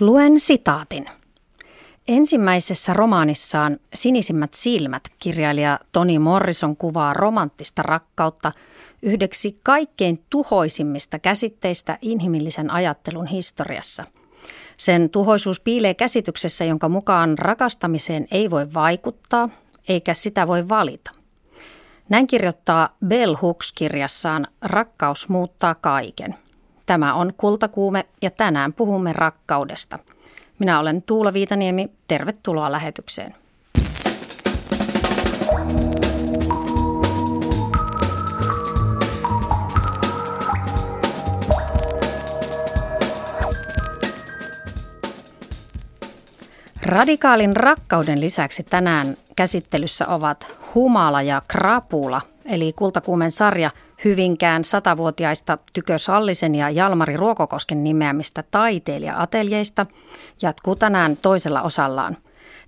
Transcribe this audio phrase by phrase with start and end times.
[0.00, 1.10] Luen sitaatin.
[2.08, 8.52] Ensimmäisessä romaanissaan Sinisimmät silmät kirjailija Toni Morrison kuvaa romanttista rakkautta
[9.02, 14.04] yhdeksi kaikkein tuhoisimmista käsitteistä inhimillisen ajattelun historiassa.
[14.76, 19.48] Sen tuhoisuus piilee käsityksessä, jonka mukaan rakastamiseen ei voi vaikuttaa
[19.88, 21.10] eikä sitä voi valita.
[22.08, 26.34] Näin kirjoittaa Bell Hooks kirjassaan Rakkaus muuttaa kaiken.
[26.88, 29.98] Tämä on Kultakuume ja tänään puhumme rakkaudesta.
[30.58, 31.88] Minä olen Tuula Viitaniemi.
[32.08, 33.34] Tervetuloa lähetykseen.
[46.82, 53.70] Radikaalin rakkauden lisäksi tänään käsittelyssä ovat Humala ja Krapula, eli Kultakuumen sarja
[54.04, 59.86] Hyvinkään satavuotiaista Tykö Sallisen ja Jalmari Ruokokosken nimeämistä taiteilija-ateljeista
[60.42, 62.16] jatkuu tänään toisella osallaan.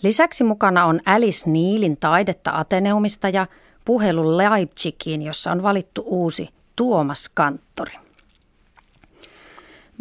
[0.02, 3.46] Lisäksi mukana on Alice Niilin taidetta Ateneumista ja
[3.84, 7.92] puhelu Leipzigiin, jossa on valittu uusi Tuomas Kanttori.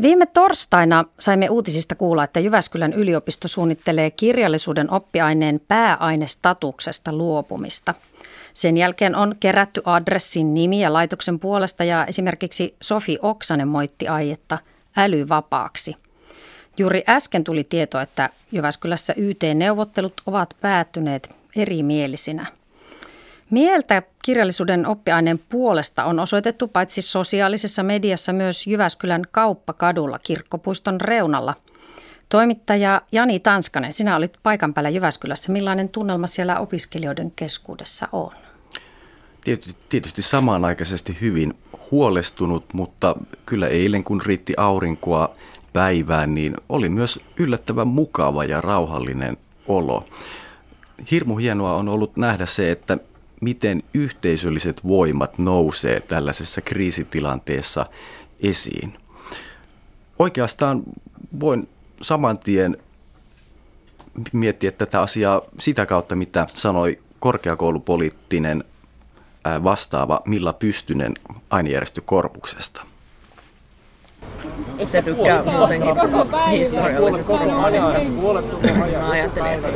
[0.01, 7.93] Viime torstaina saimme uutisista kuulla, että Jyväskylän yliopisto suunnittelee kirjallisuuden oppiaineen pääainestatuksesta luopumista.
[8.53, 14.57] Sen jälkeen on kerätty adressin nimi ja laitoksen puolesta ja esimerkiksi Sofi Oksanen moitti aietta
[14.97, 15.95] älyvapaaksi.
[16.77, 22.45] Juuri äsken tuli tieto, että Jyväskylässä YT-neuvottelut ovat päättyneet erimielisinä–
[23.49, 31.53] Mieltä kirjallisuuden oppiaineen puolesta on osoitettu paitsi sosiaalisessa mediassa myös Jyväskylän kauppakadulla kirkkopuiston reunalla.
[32.29, 35.51] Toimittaja Jani Tanskanen, sinä olit paikan päällä Jyväskylässä.
[35.51, 38.31] Millainen tunnelma siellä opiskelijoiden keskuudessa on?
[39.43, 41.53] Tietysti, tietysti samanaikaisesti hyvin
[41.91, 45.35] huolestunut, mutta kyllä eilen kun riitti aurinkoa
[45.73, 50.05] päivään, niin oli myös yllättävän mukava ja rauhallinen olo.
[51.11, 52.97] Hirmu hienoa on ollut nähdä se, että
[53.41, 57.85] miten yhteisölliset voimat nousee tällaisessa kriisitilanteessa
[58.39, 58.97] esiin.
[60.19, 60.83] Oikeastaan
[61.39, 61.67] voin
[62.01, 62.77] saman tien
[64.33, 68.63] miettiä tätä asiaa sitä kautta, mitä sanoi korkeakoulupoliittinen
[69.63, 71.13] vastaava Milla Pystynen
[71.49, 72.81] ainejärjestökorpuksesta
[74.85, 75.95] se tykkää muutenkin
[76.51, 77.93] historiallisesta romaanista.
[78.99, 79.69] Mä ajattelin, että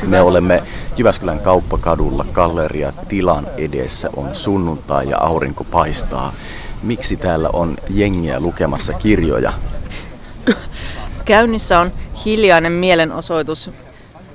[0.00, 0.62] se Me olemme
[0.96, 4.10] Jyväskylän kauppakadulla galleria tilan edessä.
[4.16, 6.32] On sunnuntai ja aurinko paistaa.
[6.82, 9.52] Miksi täällä on jengiä lukemassa kirjoja?
[11.28, 11.92] Käynnissä on
[12.24, 13.70] hiljainen mielenosoitus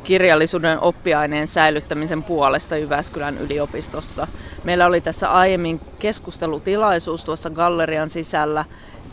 [0.03, 4.27] kirjallisuuden oppiaineen säilyttämisen puolesta Jyväskylän yliopistossa.
[4.63, 8.65] Meillä oli tässä aiemmin keskustelutilaisuus tuossa gallerian sisällä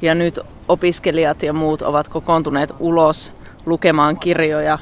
[0.03, 3.33] ja nyt opiskelijat ja muut ovat kokoontuneet ulos
[3.67, 4.79] lukemaan kirjoja.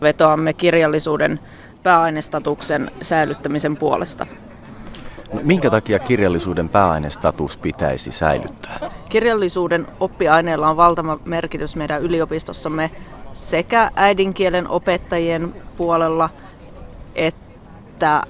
[0.00, 1.40] Vetoamme kirjallisuuden
[1.82, 4.26] pääainestatuksen säilyttämisen puolesta.
[5.42, 8.90] Minkä takia kirjallisuuden pääainestatus pitäisi säilyttää?
[9.08, 12.90] Kirjallisuuden oppiaineella on valtava merkitys meidän yliopistossamme
[13.32, 16.30] sekä äidinkielen opettajien puolella
[17.14, 18.22] että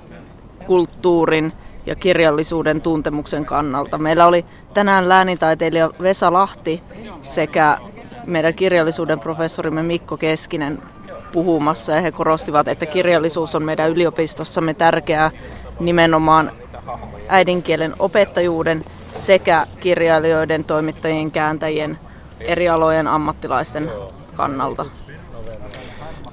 [0.66, 1.52] kulttuurin
[1.86, 3.98] ja kirjallisuuden tuntemuksen kannalta.
[3.98, 6.82] Meillä oli tänään läänintaiteilija Vesa Lahti
[7.22, 7.78] sekä
[8.26, 10.82] meidän kirjallisuuden professorimme Mikko Keskinen
[11.32, 15.30] puhumassa ja he korostivat, että kirjallisuus on meidän yliopistossamme tärkeää
[15.80, 16.52] nimenomaan
[17.28, 21.98] äidinkielen opettajuuden sekä kirjailijoiden, toimittajien, kääntäjien,
[22.40, 23.90] eri alojen ammattilaisten
[24.34, 24.86] kannalta.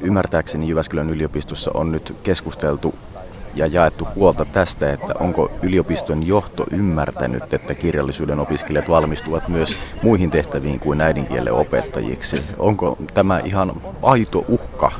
[0.01, 2.95] Ymmärtääkseni Jyväskylän yliopistossa on nyt keskusteltu
[3.55, 10.31] ja jaettu huolta tästä, että onko yliopiston johto ymmärtänyt, että kirjallisuuden opiskelijat valmistuvat myös muihin
[10.31, 12.43] tehtäviin kuin äidinkielen opettajiksi.
[12.57, 14.91] Onko tämä ihan aito uhka?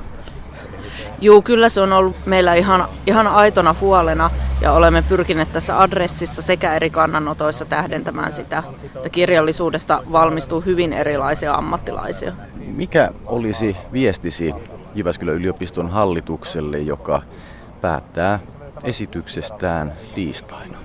[1.22, 4.30] Joo, kyllä se on ollut meillä ihan, ihan aitona huolena
[4.62, 8.63] ja olemme pyrkineet tässä adressissa sekä eri kannanotoissa tähdentämään sitä,
[8.96, 12.34] että kirjallisuudesta valmistuu hyvin erilaisia ammattilaisia.
[12.56, 14.54] Mikä olisi viestisi
[14.95, 17.21] Jyväskylän yliopiston hallitukselle, joka
[17.81, 18.39] päättää
[18.83, 20.77] esityksestään tiistaina.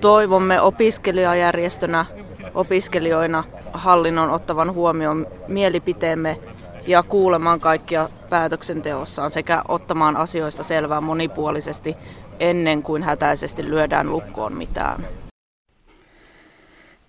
[0.00, 2.06] Toivomme opiskelijajärjestönä,
[2.54, 6.38] opiskelijoina hallinnon ottavan huomioon mielipiteemme
[6.86, 11.96] ja kuulemaan kaikkia päätöksenteossaan sekä ottamaan asioista selvää monipuolisesti
[12.40, 15.06] ennen kuin hätäisesti lyödään lukkoon mitään.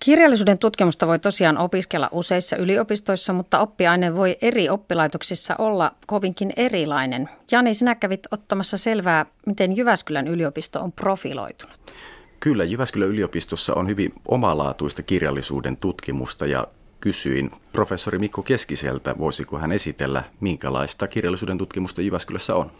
[0.00, 7.28] Kirjallisuuden tutkimusta voi tosiaan opiskella useissa yliopistoissa, mutta oppiaine voi eri oppilaitoksissa olla kovinkin erilainen.
[7.50, 11.94] Jani, sinä kävit ottamassa selvää, miten Jyväskylän yliopisto on profiloitunut.
[12.40, 16.66] Kyllä, Jyväskylän yliopistossa on hyvin omalaatuista kirjallisuuden tutkimusta ja
[17.04, 22.70] kysyin professori Mikko Keskiseltä, voisiko hän esitellä, minkälaista kirjallisuuden tutkimusta Jyväskylässä on?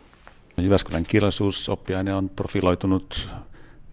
[0.57, 3.29] Jyväskylän kirjallisuusoppiaine on profiloitunut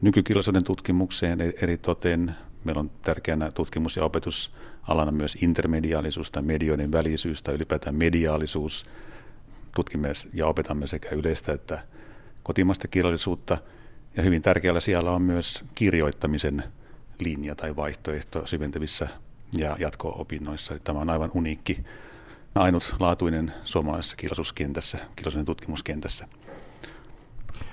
[0.01, 2.36] nykykirjallisuuden tutkimukseen eri toteen.
[2.63, 8.86] Meillä on tärkeänä tutkimus- ja opetusalana myös intermediaalisuus tai medioiden välisyys tai ylipäätään mediaalisuus.
[9.75, 11.83] Tutkimme ja opetamme sekä yleistä että
[12.44, 13.57] kotimaista kirjallisuutta.
[14.18, 16.63] Ja hyvin tärkeällä siellä on myös kirjoittamisen
[17.19, 19.07] linja tai vaihtoehto syventävissä
[19.57, 20.80] ja jatko-opinnoissa.
[20.83, 21.83] Tämä on aivan uniikki,
[22.56, 26.27] ainutlaatuinen suomalaisessa kirjallisuuskentässä, kirjallisuuden tutkimuskentässä.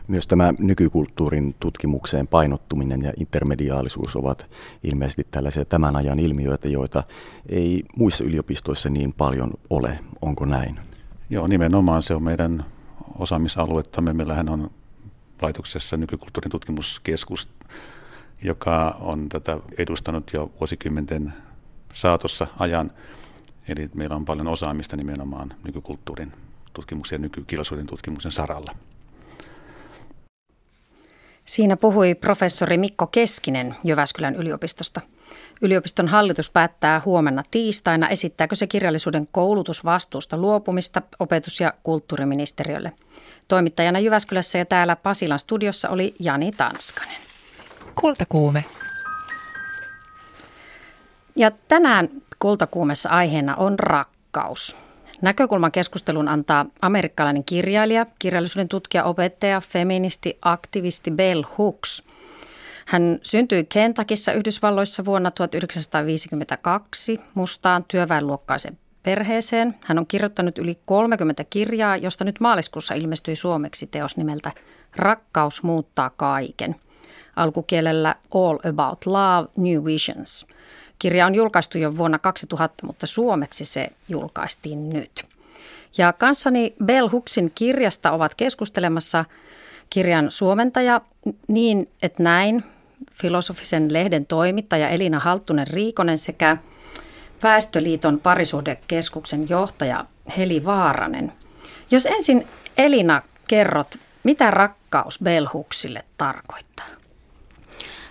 [0.08, 4.46] Myös tämä nykykulttuurin tutkimukseen painottuminen ja intermediaalisuus ovat
[4.82, 7.02] ilmeisesti tällaisia tämän ajan ilmiöitä, joita
[7.48, 9.98] ei muissa yliopistoissa niin paljon ole.
[10.22, 10.80] Onko näin?
[11.30, 12.64] Joo, nimenomaan se on meidän
[13.18, 14.12] osaamisaluettamme.
[14.12, 14.70] Meillähän on
[15.42, 17.48] laitoksessa nykykulttuurin tutkimuskeskus,
[18.42, 21.32] joka on tätä edustanut jo vuosikymmenten
[21.92, 22.90] saatossa ajan.
[23.68, 26.32] Eli meillä on paljon osaamista nimenomaan nykykulttuurin
[26.72, 28.74] tutkimuksen ja nykykirjallisuuden tutkimuksen saralla.
[31.44, 35.00] Siinä puhui professori Mikko Keskinen Jyväskylän yliopistosta.
[35.62, 42.92] Yliopiston hallitus päättää huomenna tiistaina, esittääkö se kirjallisuuden koulutusvastuusta luopumista opetus- ja kulttuuriministeriölle.
[43.48, 47.20] Toimittajana Jyväskylässä ja täällä Pasilan studiossa oli Jani Tanskanen.
[47.94, 48.64] Kultakuume.
[51.38, 52.08] Ja tänään
[52.38, 54.76] kultakuumessa aiheena on rakkaus.
[55.22, 62.02] Näkökulman keskustelun antaa amerikkalainen kirjailija, kirjallisuuden tutkija, opettaja, feministi, aktivisti Bell Hooks.
[62.86, 69.74] Hän syntyi Kentakissa Yhdysvalloissa vuonna 1952 mustaan työväenluokkaisen perheeseen.
[69.84, 74.52] Hän on kirjoittanut yli 30 kirjaa, josta nyt maaliskuussa ilmestyi suomeksi teos nimeltä
[74.96, 76.76] Rakkaus muuttaa kaiken.
[77.36, 80.46] Alkukielellä All About Love, New Visions–
[80.98, 85.26] Kirja on julkaistu jo vuonna 2000, mutta suomeksi se julkaistiin nyt.
[85.98, 89.24] Ja kanssani Bell Hooksin kirjasta ovat keskustelemassa
[89.90, 91.00] kirjan suomentaja
[91.48, 92.64] Niin, että näin,
[93.14, 96.56] filosofisen lehden toimittaja Elina Halttunen Riikonen sekä
[97.42, 100.04] Väestöliiton parisuhdekeskuksen johtaja
[100.38, 101.32] Heli Vaaranen.
[101.90, 102.46] Jos ensin
[102.78, 106.86] Elina kerrot, mitä rakkaus Bell Hooksille tarkoittaa?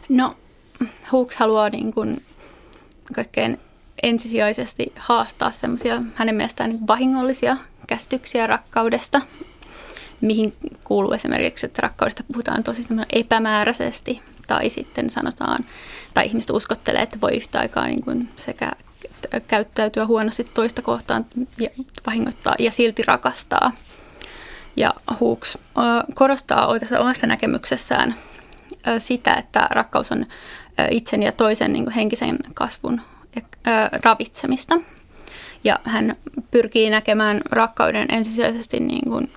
[0.10, 0.36] No,
[1.12, 2.22] Hooks haluaa niin kuin
[3.16, 3.60] kaikkein
[4.04, 7.58] ensisijaisesti haastaa semmoisia hänen mielestään niin vahingollisia
[7.88, 9.22] käsityksiä rakkaudesta,
[10.22, 15.66] mihin kuuluu esimerkiksi, että rakkaudesta puhutaan tosi epämääräisesti tai sitten sanotaan,
[16.14, 18.72] tai ihmiset uskottelee, että voi yhtä aikaa niin kuin sekä
[19.48, 21.26] käyttäytyä huonosti toista kohtaan
[21.60, 21.70] ja
[22.06, 23.72] vahingoittaa ja silti rakastaa.
[24.76, 25.58] Ja Hooks
[26.14, 26.68] korostaa
[27.00, 28.16] omassa näkemyksessään
[29.00, 30.26] sitä, että rakkaus on
[30.92, 33.02] itsen ja toisen niin henkisen kasvun
[34.04, 34.76] ravitsemista.
[35.64, 36.16] Ja hän
[36.52, 39.32] pyrkii näkemään rakkauden ensisijaisesti niin kuin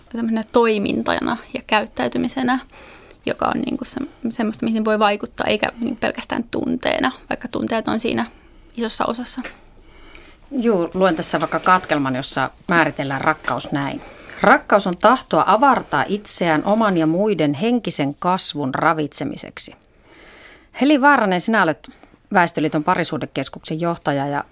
[0.53, 2.59] toimintajana ja käyttäytymisenä,
[3.27, 4.01] joka on niin kuin se,
[4.31, 8.27] semmoista, mihin voi vaikuttaa, eikä niin pelkästään tunteena, vaikka tunteet on siinä
[8.77, 9.43] isossa osassa.
[10.51, 14.01] Joo, luen tässä vaikka katkelman, jossa määritellään rakkaus näin.
[14.43, 19.75] Rakkaus on tahtoa avartaa itseään oman ja muiden henkisen kasvun ravitsemiseksi.
[20.81, 21.91] Heli Vaaranen, sinä olet
[22.33, 24.45] Väestöliiton parisuudekeskuksen johtaja ja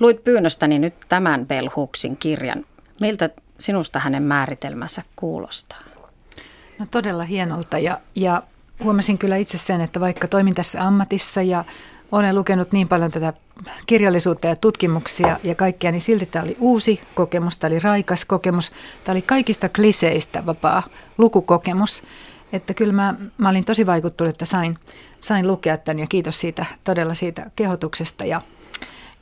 [0.00, 2.64] luit pyynnöstäni nyt tämän Bell Hooksin kirjan.
[3.00, 5.80] Miltä sinusta hänen määritelmänsä kuulostaa?
[6.78, 8.42] No todella hienolta ja, ja
[8.84, 11.64] huomasin kyllä itse sen, että vaikka toimin tässä ammatissa ja
[12.12, 13.32] olen lukenut niin paljon tätä
[13.86, 18.72] kirjallisuutta ja tutkimuksia ja kaikkea, niin silti tämä oli uusi kokemus, tämä oli raikas kokemus,
[19.04, 20.82] tämä oli kaikista kliseistä vapaa
[21.18, 22.02] lukukokemus.
[22.52, 24.78] Että kyllä mä, mä olin tosi vaikuttunut, että sain,
[25.20, 28.24] sain lukea tämän ja kiitos siitä todella siitä kehotuksesta.
[28.24, 28.40] Ja,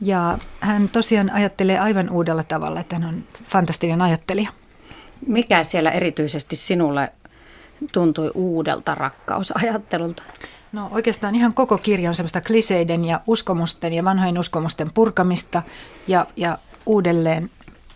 [0.01, 4.51] ja hän tosiaan ajattelee aivan uudella tavalla, että hän on fantastinen ajattelija.
[5.27, 7.13] Mikä siellä erityisesti sinulle
[7.93, 10.23] tuntui uudelta rakkausajattelulta?
[10.73, 15.63] No oikeastaan ihan koko kirja on semmoista kliseiden ja uskomusten ja vanhojen uskomusten purkamista
[16.09, 17.51] ja, ja uudelleen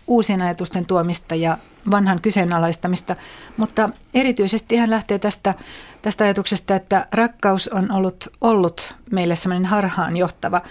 [0.07, 1.57] uusien ajatusten tuomista ja
[1.91, 3.15] vanhan kyseenalaistamista,
[3.57, 5.53] mutta erityisesti hän lähtee tästä,
[6.01, 10.61] tästä ajatuksesta, että rakkaus on ollut, ollut meille semmoinen harhaan johtava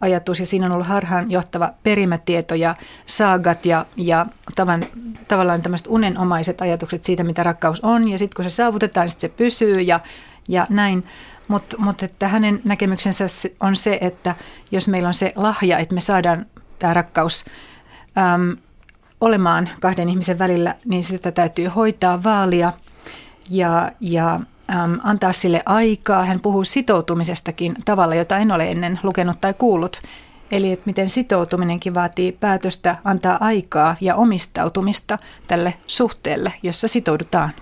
[0.00, 2.74] ajatus ja siinä on ollut harhaan johtava perimätieto ja
[3.06, 4.86] saagat ja, ja tavan,
[5.28, 9.28] tavallaan tämmöiset unenomaiset ajatukset siitä, mitä rakkaus on ja sitten kun se saavutetaan, sit se
[9.28, 10.00] pysyy ja,
[10.48, 11.04] ja näin.
[11.48, 13.24] Mutta mut että hänen näkemyksensä
[13.60, 14.34] on se, että
[14.70, 16.46] jos meillä on se lahja, että me saadaan
[16.78, 17.44] tämä rakkaus
[18.18, 18.56] äm,
[19.20, 22.72] olemaan kahden ihmisen välillä, niin sitä täytyy hoitaa, vaalia
[23.50, 26.24] ja, ja äm, antaa sille aikaa.
[26.24, 30.02] Hän puhuu sitoutumisestakin tavalla, jota en ole ennen lukenut tai kuullut.
[30.50, 37.52] Eli että miten sitoutuminenkin vaatii päätöstä antaa aikaa ja omistautumista tälle suhteelle, jossa sitoudutaan.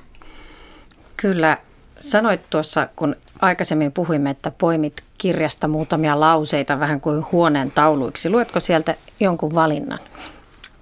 [1.17, 1.59] Kyllä,
[2.01, 8.31] sanoit tuossa, kun aikaisemmin puhuimme, että poimit kirjasta muutamia lauseita vähän kuin huoneen tauluiksi.
[8.31, 9.99] Luetko sieltä jonkun valinnan?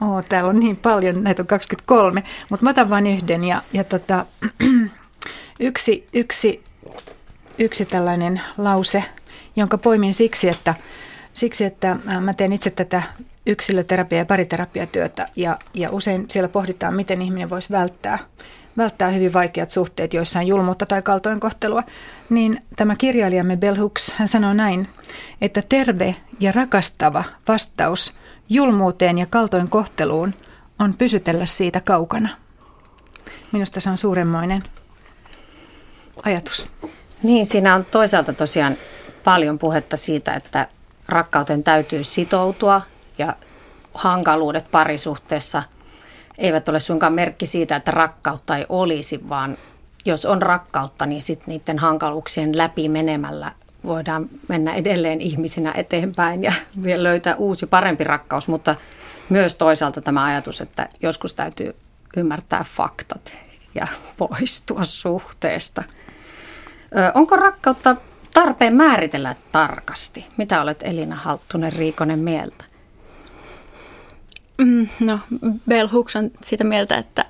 [0.00, 3.45] Oo, täällä on niin paljon, näitä on 23, mutta mä otan vain yhden.
[3.45, 4.26] Ja, ja tota,
[5.61, 6.64] yksi, yksi,
[7.59, 9.05] yksi tällainen lause,
[9.57, 10.75] jonka poimin siksi, että,
[11.33, 13.02] siksi, että mä teen itse tätä
[13.47, 18.19] yksilöterapia- ja pariterapiatyötä ja, ja usein siellä pohditaan, miten ihminen voisi välttää,
[18.76, 21.83] välttää hyvin vaikeat suhteet, joissa on julmuutta tai kaltoinkohtelua,
[22.31, 24.89] niin tämä kirjailijamme Bell Hooks, hän sanoo näin,
[25.41, 28.13] että terve ja rakastava vastaus
[28.49, 30.35] julmuuteen ja kaltoinkohteluun
[30.79, 32.29] on pysytellä siitä kaukana.
[33.53, 34.63] Minusta se on suuremmoinen
[36.23, 36.67] ajatus.
[37.23, 38.77] Niin, siinä on toisaalta tosiaan
[39.25, 40.69] paljon puhetta siitä, että
[41.09, 42.83] rakkauteen täytyy sitoutua
[43.19, 43.37] ja
[43.95, 45.63] hankaluudet parisuhteessa
[46.39, 49.57] eivät ole suinkaan merkki siitä, että rakkautta ei olisi, vaan
[50.04, 53.52] jos on rakkautta, niin sitten niiden hankaluuksien läpi menemällä
[53.85, 56.52] voidaan mennä edelleen ihmisinä eteenpäin ja
[56.83, 58.75] vielä löytää uusi parempi rakkaus, mutta
[59.28, 61.76] myös toisaalta tämä ajatus, että joskus täytyy
[62.16, 63.38] ymmärtää faktat
[63.75, 65.83] ja poistua suhteesta.
[67.14, 67.97] Onko rakkautta
[68.35, 70.26] tarpeen määritellä tarkasti?
[70.37, 72.64] Mitä olet Elina Halttunen Riikonen mieltä?
[74.61, 75.19] Mm, no,
[75.69, 77.25] Bell Hooks on sitä mieltä, että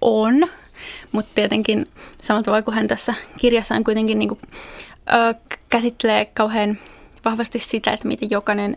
[0.00, 0.48] on,
[1.12, 1.88] mutta tietenkin
[2.20, 4.40] samalla tavalla kuin hän tässä kirjassaan kuitenkin niin kuin,
[5.12, 5.34] ö,
[5.68, 6.78] käsittelee kauhean
[7.24, 8.76] vahvasti sitä, että miten jokainen,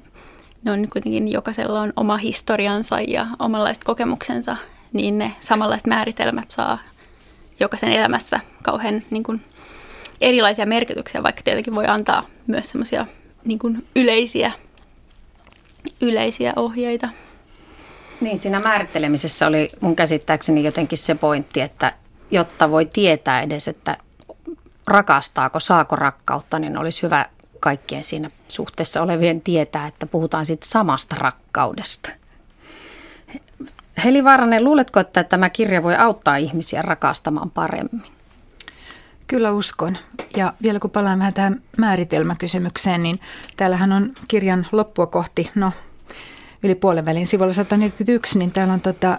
[0.63, 4.57] ne on kuitenkin jokaisella on oma historiansa ja omanlaiset kokemuksensa,
[4.93, 6.79] niin ne samanlaiset määritelmät saa
[7.59, 9.41] jokaisen elämässä kauhean niin kuin,
[10.21, 13.05] erilaisia merkityksiä, vaikka tietenkin voi antaa myös semmoisia
[13.45, 13.59] niin
[13.95, 14.51] yleisiä,
[16.01, 17.09] yleisiä ohjeita.
[18.21, 21.93] Niin, siinä määrittelemisessä oli mun käsittääkseni jotenkin se pointti, että
[22.33, 23.97] jotta voi tietää edes, että
[24.87, 27.25] rakastaako, saako rakkautta, niin olisi hyvä
[27.59, 32.09] kaikkien siinä suhteessa olevien tietää, että puhutaan siitä samasta rakkaudesta.
[34.03, 38.03] Heli Vaaranen, luuletko, että tämä kirja voi auttaa ihmisiä rakastamaan paremmin?
[39.27, 39.97] Kyllä uskon.
[40.37, 43.19] Ja vielä kun palaan vähän tähän määritelmäkysymykseen, niin
[43.57, 45.71] täällähän on kirjan loppua kohti, no
[46.63, 49.17] yli puolen välin sivulla 141, niin täällä on tota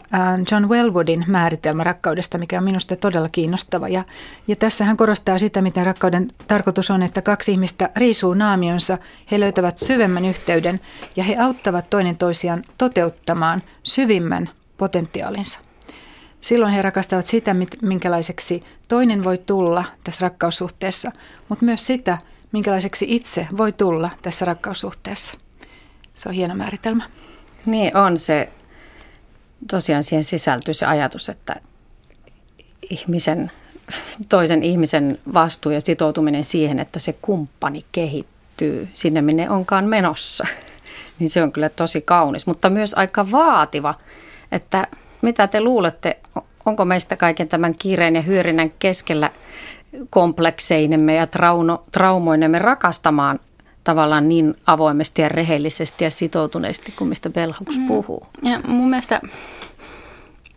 [0.52, 3.88] John Wellwoodin määritelmä rakkaudesta, mikä on minusta todella kiinnostava.
[3.88, 4.04] Ja,
[4.48, 8.98] ja tässä hän korostaa sitä, mitä rakkauden tarkoitus on, että kaksi ihmistä riisuu naamionsa,
[9.30, 10.80] he löytävät syvemmän yhteyden
[11.16, 15.58] ja he auttavat toinen toisiaan toteuttamaan syvimmän potentiaalinsa.
[16.40, 21.12] Silloin he rakastavat sitä, minkälaiseksi toinen voi tulla tässä rakkaussuhteessa,
[21.48, 22.18] mutta myös sitä,
[22.52, 25.38] minkälaiseksi itse voi tulla tässä rakkaussuhteessa.
[26.14, 27.04] Se on hieno määritelmä.
[27.66, 28.48] Niin on se,
[29.70, 31.56] tosiaan siihen sisältyy se ajatus, että
[32.90, 33.50] ihmisen,
[34.28, 40.46] toisen ihmisen vastuu ja sitoutuminen siihen, että se kumppani kehittyy sinne, minne onkaan menossa,
[41.18, 43.94] niin se on kyllä tosi kaunis, mutta myös aika vaativa,
[44.52, 44.86] että
[45.22, 46.18] mitä te luulette,
[46.64, 49.30] onko meistä kaiken tämän kiireen ja hyörinnän keskellä
[50.10, 53.40] komplekseinemme ja trauno, traumoinemme rakastamaan
[53.84, 57.86] tavallaan niin avoimesti ja rehellisesti ja sitoutuneesti kuin mistä Bell Hooks mm.
[57.86, 58.26] puhuu.
[58.42, 59.20] Ja mun mielestä,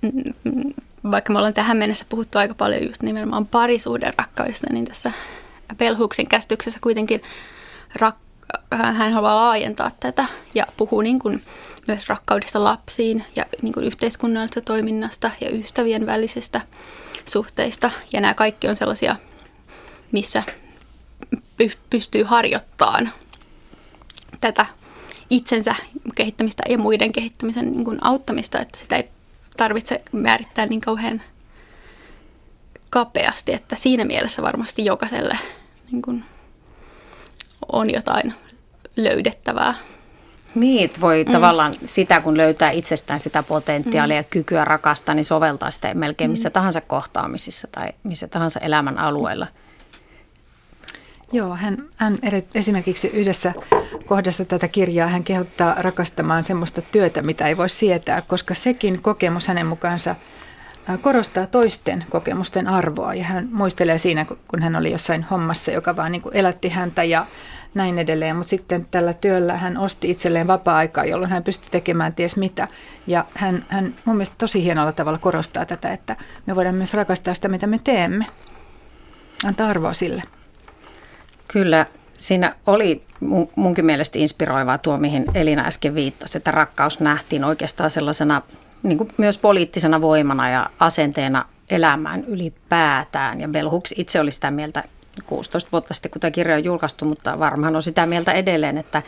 [0.01, 0.73] mm,
[1.11, 5.11] vaikka me ollaan tähän mennessä puhuttu aika paljon just nimenomaan parisuuden rakkaudesta, niin tässä
[5.77, 7.21] Bell Hooksin käsityksessä kuitenkin
[7.99, 8.27] rak-
[8.71, 11.41] hän haluaa laajentaa tätä ja puhuu niin kuin
[11.87, 16.61] myös rakkaudesta lapsiin ja niin kuin yhteiskunnallisesta toiminnasta ja ystävien välisestä
[17.25, 17.91] suhteista.
[18.13, 19.15] Ja nämä kaikki on sellaisia,
[20.11, 20.43] missä
[21.89, 23.11] pystyy harjoittamaan
[24.41, 24.65] tätä
[25.29, 25.75] itsensä
[26.15, 29.09] kehittämistä ja muiden kehittämisen niin kuin auttamista, että sitä ei
[29.57, 31.21] tarvitse määrittää niin kauhean
[32.89, 35.37] kapeasti, että siinä mielessä varmasti jokaiselle
[35.91, 36.23] niin kuin
[37.71, 38.33] on jotain
[38.95, 39.75] löydettävää.
[40.55, 41.31] Niin, voi mm.
[41.31, 44.19] tavallaan sitä, kun löytää itsestään sitä potentiaalia mm.
[44.19, 46.53] ja kykyä rakastaa, niin soveltaa sitä melkein missä mm.
[46.53, 49.47] tahansa kohtaamisissa tai missä tahansa elämän alueella.
[51.31, 52.17] Joo, hän, hän
[52.55, 53.53] esimerkiksi yhdessä
[54.05, 59.47] kohdassa tätä kirjaa hän kehottaa rakastamaan semmoista työtä, mitä ei voi sietää, koska sekin kokemus
[59.47, 60.15] hänen mukaansa
[61.01, 63.13] korostaa toisten kokemusten arvoa.
[63.13, 67.25] Ja hän muistelee siinä, kun hän oli jossain hommassa, joka vaan niin elätti häntä ja
[67.73, 68.35] näin edelleen.
[68.35, 72.67] Mutta sitten tällä työllä hän osti itselleen vapaa-aikaa, jolloin hän pystyi tekemään ties mitä.
[73.07, 76.15] Ja hän, hän mun mielestä tosi hienolla tavalla korostaa tätä, että
[76.45, 78.25] me voidaan myös rakastaa sitä, mitä me teemme.
[79.45, 80.23] Antaa arvoa sille.
[81.47, 81.85] Kyllä.
[82.17, 83.03] Siinä oli
[83.55, 88.41] munkin mielestä inspiroivaa tuo, mihin Elina äsken viittasi, että rakkaus nähtiin oikeastaan sellaisena
[88.83, 93.41] niin kuin myös poliittisena voimana ja asenteena elämään ylipäätään.
[93.41, 94.83] Ja Hooks itse oli sitä mieltä
[95.25, 99.01] 16 vuotta sitten, kun tämä kirja on julkaistu, mutta varmaan on sitä mieltä edelleen, että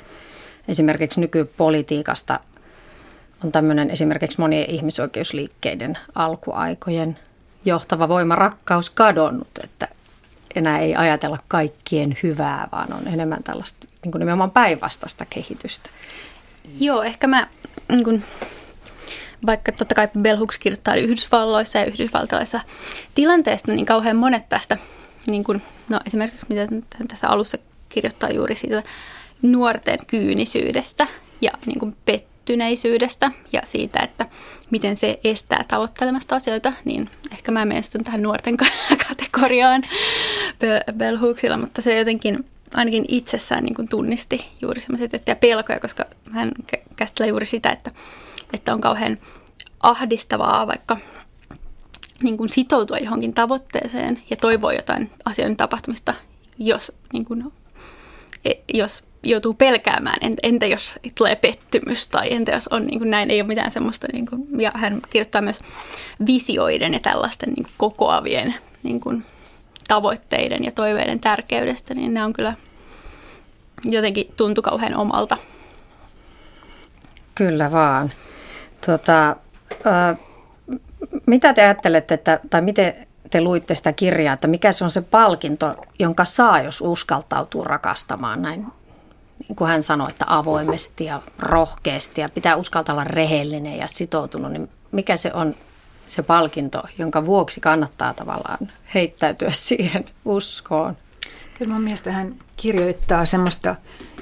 [0.67, 2.39] esimerkiksi nykypolitiikasta
[3.43, 7.17] on tämmöinen esimerkiksi monien ihmisoikeusliikkeiden alkuaikojen
[7.65, 9.87] johtava voima rakkaus kadonnut, että
[10.55, 15.89] enää ei ajatella kaikkien hyvää, vaan on enemmän tällaista niin kuin nimenomaan päinvastaista kehitystä.
[16.79, 17.47] Joo, ehkä mä,
[17.89, 18.23] niin kuin,
[19.45, 22.61] vaikka totta kai Bell Hooks kirjoittaa Yhdysvalloissa ja yhdysvaltalaisissa
[23.15, 24.77] tilanteesta, niin kauhean monet tästä,
[25.27, 26.67] niin kuin, no esimerkiksi mitä
[27.07, 27.57] tässä alussa
[27.89, 28.83] kirjoittaa juuri siitä
[29.41, 31.07] nuorten kyynisyydestä
[31.41, 31.95] ja niin kuin
[32.49, 34.25] pettyneisyydestä ja siitä, että
[34.69, 38.57] miten se estää tavoittelemasta asioita, niin ehkä mä menen sitten tähän nuorten
[39.07, 39.83] kategoriaan
[40.93, 46.05] Bell Hooksilla, mutta se jotenkin ainakin itsessään niin kuin tunnisti juuri semmoisia tiettyjä pelkoja, koska
[46.31, 46.51] hän
[46.95, 47.91] käsittelee juuri sitä, että,
[48.53, 49.17] että on kauhean
[49.83, 50.97] ahdistavaa vaikka
[52.23, 56.13] niin kuin sitoutua johonkin tavoitteeseen ja toivoa jotain asioiden tapahtumista,
[56.57, 57.51] jos, niin kuin,
[58.45, 63.31] e, jos joutuu pelkäämään, entä jos tulee pettymys tai entä jos on niin kuin näin,
[63.31, 64.07] ei ole mitään semmoista.
[64.13, 65.61] Niin kuin, ja hän kirjoittaa myös
[66.25, 69.25] visioiden ja tällaisten niin kuin kokoavien niin kuin,
[69.89, 72.53] tavoitteiden ja toiveiden tärkeydestä, niin ne on kyllä
[73.83, 75.37] jotenkin tuntu kauhean omalta.
[77.35, 78.11] Kyllä vaan.
[78.85, 79.35] Tota,
[79.87, 80.17] äh,
[81.25, 85.01] mitä te ajattelette, että, tai miten te luitte sitä kirjaa, että mikä se on se
[85.01, 88.67] palkinto, jonka saa, jos uskaltautuu rakastamaan näin,
[89.55, 94.69] kuin hän sanoi, että avoimesti ja rohkeasti ja pitää uskaltaa olla rehellinen ja sitoutunut, niin
[94.91, 95.55] mikä se on
[96.07, 100.97] se palkinto, jonka vuoksi kannattaa tavallaan heittäytyä siihen uskoon?
[101.57, 103.75] Kyllä mun mielestä hän kirjoittaa semmoista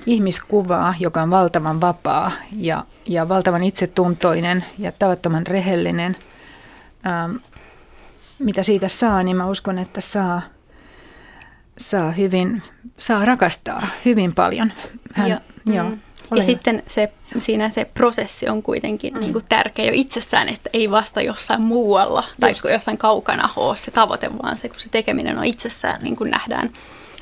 [0.05, 6.17] ihmiskuvaa, joka on valtavan vapaa ja, ja valtavan itsetuntoinen ja tavattoman rehellinen.
[7.07, 7.35] Ähm,
[8.39, 10.41] mitä siitä saa, niin mä uskon, että saa,
[11.77, 12.63] saa, hyvin,
[12.97, 14.73] saa rakastaa hyvin paljon.
[15.17, 15.97] Hän, ja, joo, mm.
[16.35, 19.19] ja sitten se, siinä se prosessi on kuitenkin mm.
[19.19, 22.61] niin kuin tärkeä jo itsessään, että ei vasta jossain muualla Just.
[22.61, 26.31] tai jossain kaukana ole se tavoite, vaan se, kun se tekeminen on itsessään, niin kuin
[26.31, 26.69] nähdään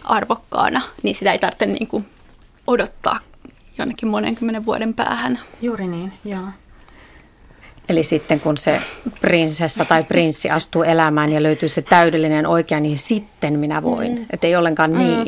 [0.04, 2.06] arvokkaana, niin sitä ei tarvitse niin kuin
[2.68, 3.20] odottaa
[3.78, 5.40] jonnekin monenkymmenen vuoden päähän.
[5.62, 6.48] Juuri niin, joo.
[7.90, 8.82] Eli sitten kun se
[9.22, 14.12] prinsessa tai prinssi astuu elämään ja löytyy se täydellinen oikea, niin sitten minä voin.
[14.12, 14.26] Mm.
[14.30, 14.98] Että ei ollenkaan mm.
[14.98, 15.28] niin.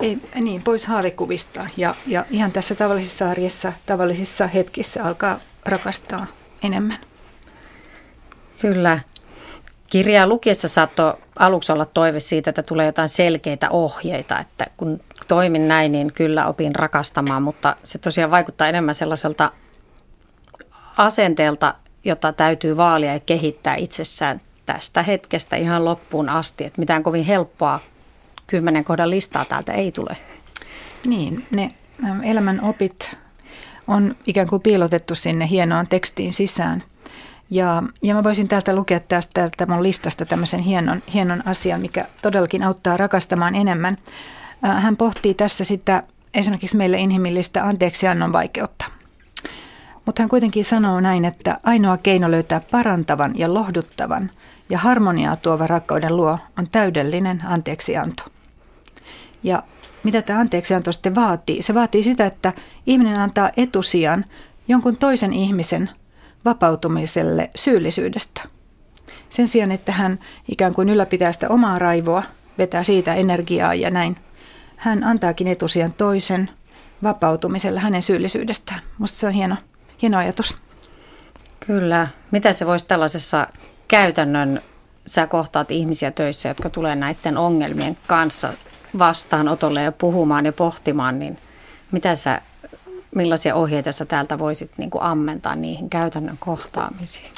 [0.00, 1.66] Ei, niin, pois haavikuvista.
[1.76, 6.26] Ja, ja ihan tässä tavallisessa arjessa, tavallisissa hetkissä alkaa rakastaa
[6.62, 6.98] enemmän.
[8.60, 8.98] Kyllä.
[9.86, 15.68] Kirjaa lukiessa saattoi aluksi olla toive siitä, että tulee jotain selkeitä ohjeita, että kun toimin
[15.68, 19.52] näin, niin kyllä opin rakastamaan, mutta se tosiaan vaikuttaa enemmän sellaiselta
[20.96, 27.24] asenteelta, jota täytyy vaalia ja kehittää itsessään tästä hetkestä ihan loppuun asti, että mitään kovin
[27.24, 27.80] helppoa
[28.48, 30.16] kymmenen kohdan listaa täältä ei tule.
[31.06, 31.74] Niin, ne
[32.22, 33.16] elämän opit
[33.88, 36.82] on ikään kuin piilotettu sinne hienoon tekstiin sisään–
[37.50, 42.04] ja, ja mä voisin täältä lukea tästä täältä mun listasta tämmöisen hienon, hienon asian, mikä
[42.22, 43.96] todellakin auttaa rakastamaan enemmän.
[44.62, 46.02] Hän pohtii tässä sitä
[46.34, 48.84] esimerkiksi meille inhimillistä anteeksiannon vaikeutta.
[50.06, 54.30] Mutta hän kuitenkin sanoo näin, että ainoa keino löytää parantavan ja lohduttavan
[54.70, 58.22] ja harmoniaa tuova rakkauden luo on täydellinen anteeksianto.
[59.42, 59.62] Ja
[60.02, 61.62] mitä tämä anteeksianto sitten vaatii?
[61.62, 62.52] Se vaatii sitä, että
[62.86, 64.24] ihminen antaa etusijan
[64.68, 65.90] jonkun toisen ihmisen
[66.44, 68.40] vapautumiselle syyllisyydestä.
[69.30, 70.18] Sen sijaan, että hän
[70.52, 72.22] ikään kuin ylläpitää sitä omaa raivoa,
[72.58, 74.16] vetää siitä energiaa ja näin,
[74.76, 76.50] hän antaakin etusijan toisen
[77.02, 78.80] vapautumiselle hänen syyllisyydestään.
[78.98, 79.56] Minusta se on hieno,
[80.02, 80.56] hieno ajatus.
[81.66, 82.08] Kyllä.
[82.30, 83.46] Mitä se voisi tällaisessa
[83.88, 84.60] käytännön,
[85.06, 88.52] sä kohtaat ihmisiä töissä, jotka tulee näiden ongelmien kanssa
[88.98, 91.38] vastaanotolle ja puhumaan ja pohtimaan, niin
[91.92, 92.42] mitä sä
[93.14, 97.32] millaisia ohjeita sä täältä voisit niin kuin ammentaa niihin käytännön kohtaamisiin?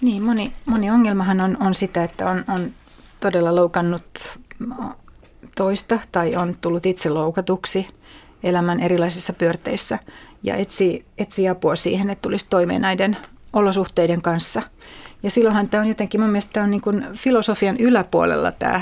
[0.00, 2.70] Niin, moni, moni ongelmahan on, on sitä, että on, on
[3.20, 4.38] todella loukannut
[5.56, 7.88] toista tai on tullut itse loukatuksi
[8.42, 9.98] elämän erilaisissa pyörteissä
[10.42, 13.16] ja etsii, etsii apua siihen, että tulisi toimeen näiden
[13.52, 14.62] olosuhteiden kanssa.
[15.22, 18.80] Ja silloinhan tämä on jotenkin, mun mielestä tämä on niin kuin filosofian yläpuolella tämä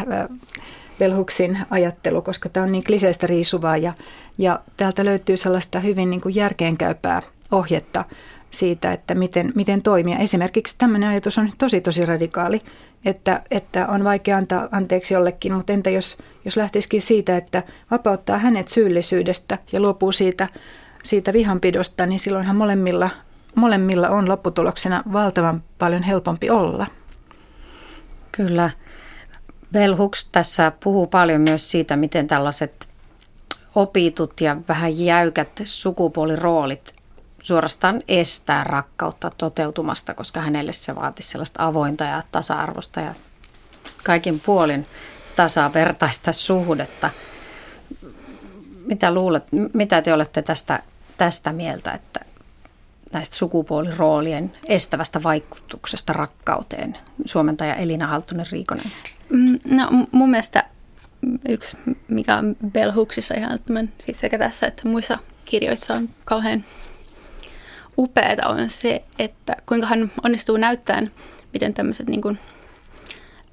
[0.98, 3.94] Belhuksin ajattelu, koska tämä on niin kliseistä riisuvaa ja,
[4.38, 8.04] ja täältä löytyy sellaista hyvin niin kuin järkeenkäypää ohjetta
[8.50, 10.18] siitä, että miten, miten toimia.
[10.18, 12.62] Esimerkiksi tämmöinen ajatus on tosi tosi radikaali,
[13.04, 18.38] että, että on vaikea antaa anteeksi jollekin, mutta entä jos, jos lähtisikin siitä, että vapauttaa
[18.38, 20.48] hänet syyllisyydestä ja luopuu siitä,
[21.02, 23.10] siitä vihanpidosta, niin silloinhan molemmilla,
[23.54, 26.86] molemmilla on lopputuloksena valtavan paljon helpompi olla.
[28.32, 28.70] Kyllä.
[29.74, 32.88] Bell Hooks tässä puhuu paljon myös siitä, miten tällaiset
[33.74, 36.94] opitut ja vähän jäykät sukupuoliroolit
[37.40, 43.14] suorastaan estää rakkautta toteutumasta, koska hänelle se vaatisi sellaista avointa ja tasa-arvosta ja
[44.04, 44.86] kaikin puolin
[45.36, 47.10] tasavertaista suhdetta.
[48.86, 50.82] Mitä luulet, mitä te olette tästä,
[51.18, 52.20] tästä mieltä, että
[53.14, 56.98] näistä sukupuoliroolien estävästä vaikutuksesta rakkauteen?
[57.24, 58.90] Suomentaja Elina Halttunen-Riikonen.
[59.30, 60.64] Mm, no mun mielestä
[61.48, 61.76] yksi,
[62.08, 63.58] mikä on Bell Hooksissa ihan
[63.98, 66.64] siis sekä tässä että muissa kirjoissa on kauhean
[67.98, 71.10] upeaa on se, että kuinka hän onnistuu näyttämään,
[71.52, 72.38] miten tämmöiset niin kuin,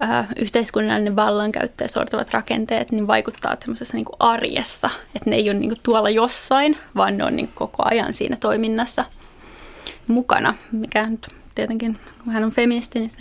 [0.04, 4.90] äh, yhteiskunnallinen vallankäyttö ja sortavat rakenteet niin vaikuttaa tämmöisessä niin kuin arjessa.
[5.16, 8.38] Että ne ei ole niin kuin tuolla jossain, vaan ne on niin koko ajan siinä
[8.40, 9.06] toiminnassa
[10.12, 13.12] mukana, mikä nyt tietenkin, kun hän on feministi, niin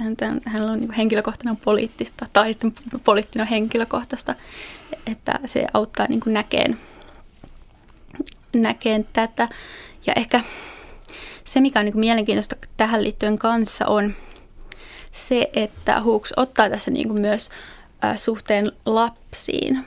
[0.47, 2.73] hän, on niin henkilökohtainen poliittista tai sitten
[3.05, 4.35] poliittinen henkilökohtaista,
[5.07, 6.79] että se auttaa niin kuin näkeen,
[8.57, 9.49] näkeen tätä.
[10.07, 10.41] Ja ehkä
[11.45, 14.15] se, mikä on niin kuin mielenkiintoista tähän liittyen kanssa, on
[15.13, 17.49] se, että Hooks ottaa tässä niin kuin myös
[18.17, 19.85] suhteen lapsiin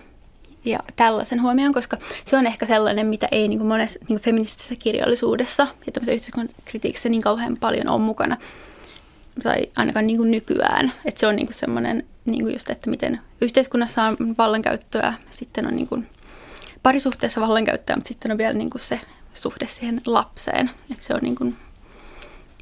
[0.65, 4.21] ja tällaisen huomioon, koska se on ehkä sellainen, mitä ei niin kuin monessa niin kuin
[4.21, 8.37] feministisessä kirjallisuudessa ja tämmöisessä yhteiskunnan kritiikissä niin kauhean paljon on mukana,
[9.43, 10.93] tai ainakaan niin kuin nykyään.
[11.05, 15.67] Että se on niin kuin semmoinen, niin kuin just, että miten yhteiskunnassa on vallankäyttöä, sitten
[15.67, 16.07] on niin kuin
[16.83, 18.99] parisuhteessa vallankäyttöä, mutta sitten on vielä niin kuin se
[19.33, 20.69] suhde siihen lapseen.
[20.91, 21.55] Että se on niin kuin,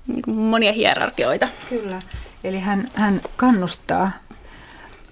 [0.07, 1.47] niin kuin monia hierarkioita.
[1.69, 2.01] Kyllä.
[2.43, 4.11] Eli hän, hän kannustaa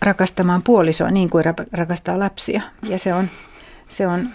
[0.02, 2.62] rakastamaan puolisoa niin kuin rakastaa lapsia.
[2.84, 3.30] Ja se on,
[3.88, 4.30] se on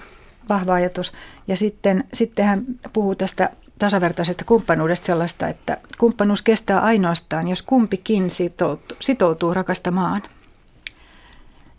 [0.48, 1.12] vahva ajatus.
[1.48, 8.30] Ja sitten, sitten hän puhuu tästä tasavertaisesta kumppanuudesta sellaista, että kumppanuus kestää ainoastaan, jos kumpikin
[8.30, 10.22] sitoutuu, sitoutuu rakastamaan.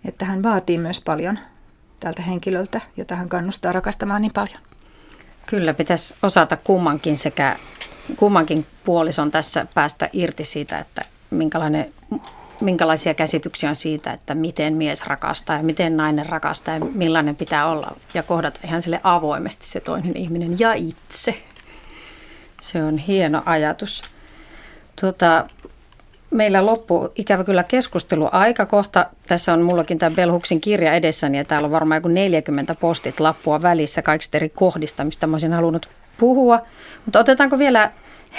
[0.06, 1.40] Että hän vaatii myös paljon
[2.00, 4.60] tältä henkilöltä, jota hän kannustaa rakastamaan niin paljon.
[5.46, 7.60] Kyllä, pitäisi osata kummankin sekä
[8.18, 11.94] kummankin puolison tässä päästä irti siitä, että minkälainen,
[12.62, 17.68] minkälaisia käsityksiä on siitä, että miten mies rakastaa ja miten nainen rakastaa ja millainen pitää
[17.68, 17.96] olla.
[18.14, 21.42] Ja kohdata ihan sille avoimesti se toinen ihminen ja itse.
[22.62, 24.02] Se on hieno ajatus.
[25.02, 25.46] Tuota,
[26.32, 29.10] meillä loppu ikävä kyllä keskustelu aika kohta.
[29.28, 33.62] Tässä on mullakin tämä Belhuksin kirja edessäni ja täällä on varmaan joku 40 postit lappua
[33.62, 36.62] välissä kaikista eri kohdista, mistä mä olisin halunnut puhua.
[37.06, 37.92] Mutta otetaanko vielä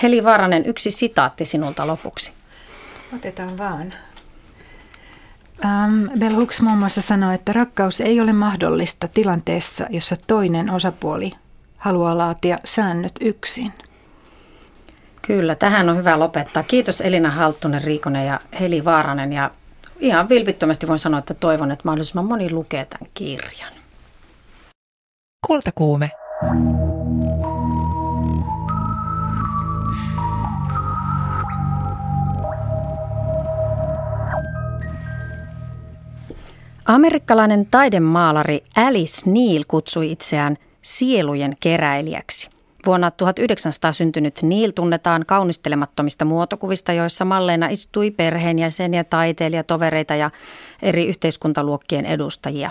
[0.03, 2.33] Heli Vaaranen yksi sitaatti sinulta lopuksi?
[3.17, 3.95] Otetaan vaan.
[5.65, 11.33] Um, Bell Hooks muun muassa sanoi, että rakkaus ei ole mahdollista tilanteessa, jossa toinen osapuoli
[11.77, 13.73] haluaa laatia säännöt yksin.
[15.27, 16.63] Kyllä, tähän on hyvä lopettaa.
[16.63, 19.33] Kiitos Elina Halttunen, Riikonen ja Heli Vaaranen.
[19.33, 19.51] Ja
[20.01, 23.73] ihan vilpittömästi voin sanoa, että toivon, että mahdollisimman moni lukee tämän kirjan.
[25.47, 26.11] Kultakuume.
[36.87, 42.51] Amerikkalainen taidemaalari Alice Neal kutsui itseään sielujen keräilijäksi.
[42.87, 50.31] Vuonna 1900 syntynyt Neil tunnetaan kaunistelemattomista muotokuvista, joissa malleina istui perheenjäseniä, taiteilijatovereita ja
[50.83, 52.71] eri yhteiskuntaluokkien edustajia.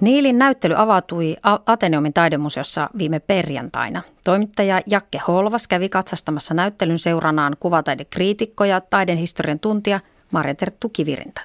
[0.00, 4.02] Niilin näyttely avautui Ateneumin taidemuseossa viime perjantaina.
[4.24, 10.00] Toimittaja Jakke Holvas kävi katsastamassa näyttelyn seuranaan kuvataidekriitikko ja taidenhistorian tuntija
[10.32, 11.40] Marja Terttu Kivirinta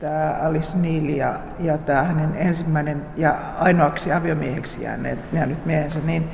[0.00, 6.28] tämä Alice Neil ja, ja tämä hänen ensimmäinen ja ainoaksi aviomieheksi jääneet, jäänyt miehensä, niin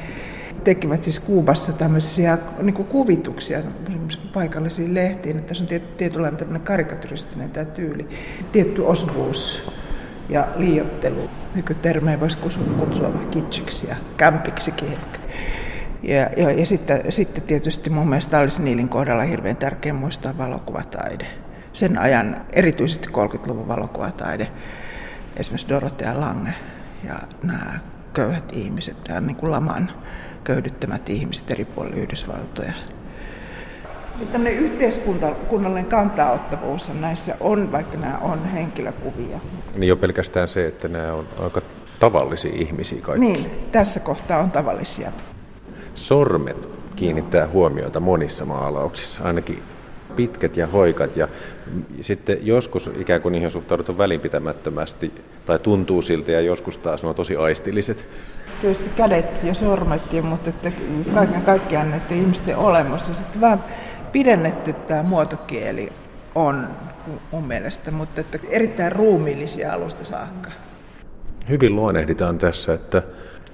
[0.65, 3.59] tekivät siis Kuubassa tämmöisiä niin kuin kuvituksia
[4.35, 8.09] paikallisiin lehtiin, että tässä on tietynlainen tämmöinen karikaturistinen tämä tyyli,
[8.53, 9.71] tietty osuvuus
[10.29, 11.31] ja liiottelu.
[11.55, 12.39] Nykytermejä voisi
[12.79, 14.99] kutsua vähän kitsiksi ja kämpiksikin.
[16.03, 21.27] Ja, ja, ja sitten, sitten tietysti mun mielestä Alice Neilin kohdalla hirveän tärkeä muistaa valokuvataide.
[21.73, 24.49] Sen ajan, erityisesti 30-luvun valokuvataide,
[25.37, 26.55] esimerkiksi Dorothea Lange
[27.05, 27.81] ja nämä
[28.15, 29.91] köyhät ihmiset, tämä niin kuin laman
[30.45, 32.73] köyhdyttämät ihmiset eri puolilla Yhdysvaltoja.
[34.33, 39.41] Tällainen yhteiskunnallinen kantaottavuus näissä on, vaikka nämä on henkilökuvia.
[39.75, 41.63] Niin jo pelkästään se, että nämä on aika
[42.01, 43.27] tavallisia ihmisiä kaikki.
[43.27, 45.13] Niin, tässä kohtaa on tavallisia.
[45.95, 49.63] Sormet kiinnittää huomiota monissa maalauksissa, ainakin
[50.13, 51.29] pitkät ja hoikat ja
[52.01, 55.13] sitten joskus ikään kuin niihin suhtaudutaan välinpitämättömästi
[55.47, 58.09] tai tuntuu siltä ja joskus taas ne on tosi aistilliset.
[58.61, 60.73] Tietysti kädet ja sormet, mutta että
[61.15, 63.65] kaiken kaikkiaan näiden ihmisten olemus ja sitten vähän
[64.13, 65.93] pidennetty tämä muotokieli
[66.35, 66.69] on
[67.31, 70.51] mun mielestä, mutta että erittäin ruumiillisia alusta saakka.
[71.49, 73.03] Hyvin luonnehditaan tässä, että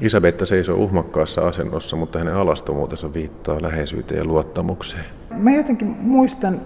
[0.00, 5.04] Isabetta seisoo uhmakkaassa asennossa, mutta hänen alastomuutensa viittaa läheisyyteen ja luottamukseen.
[5.30, 6.60] Mä jotenkin muistan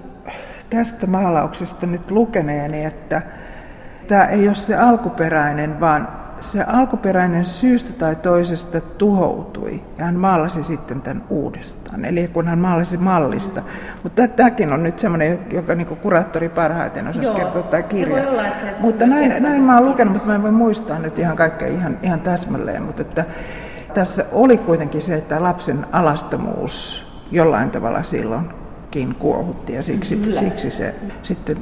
[0.71, 3.23] tästä maalauksesta nyt lukeneeni, että
[4.09, 10.65] tämä ei ole se alkuperäinen, vaan se alkuperäinen syystä tai toisesta tuhoutui ja hän maalasi
[10.65, 12.05] sitten tämän uudestaan.
[12.05, 13.63] Eli kun hän maalasi mallista.
[14.03, 18.29] Mutta tämäkin on nyt semmoinen, joka niin kuraattori parhaiten osasi Joo, kertoa tämä kirja.
[18.29, 18.43] Olla,
[18.81, 21.99] mutta näin, näin mä oon lukenut, mutta mä en voi muistaa nyt ihan kaikkea ihan,
[22.03, 22.83] ihan täsmälleen.
[22.83, 23.25] Mutta että
[23.95, 30.95] tässä oli kuitenkin se, että lapsen alastomuus jollain tavalla silloinkin kuohutti ja siksi, siksi se
[31.23, 31.57] sitten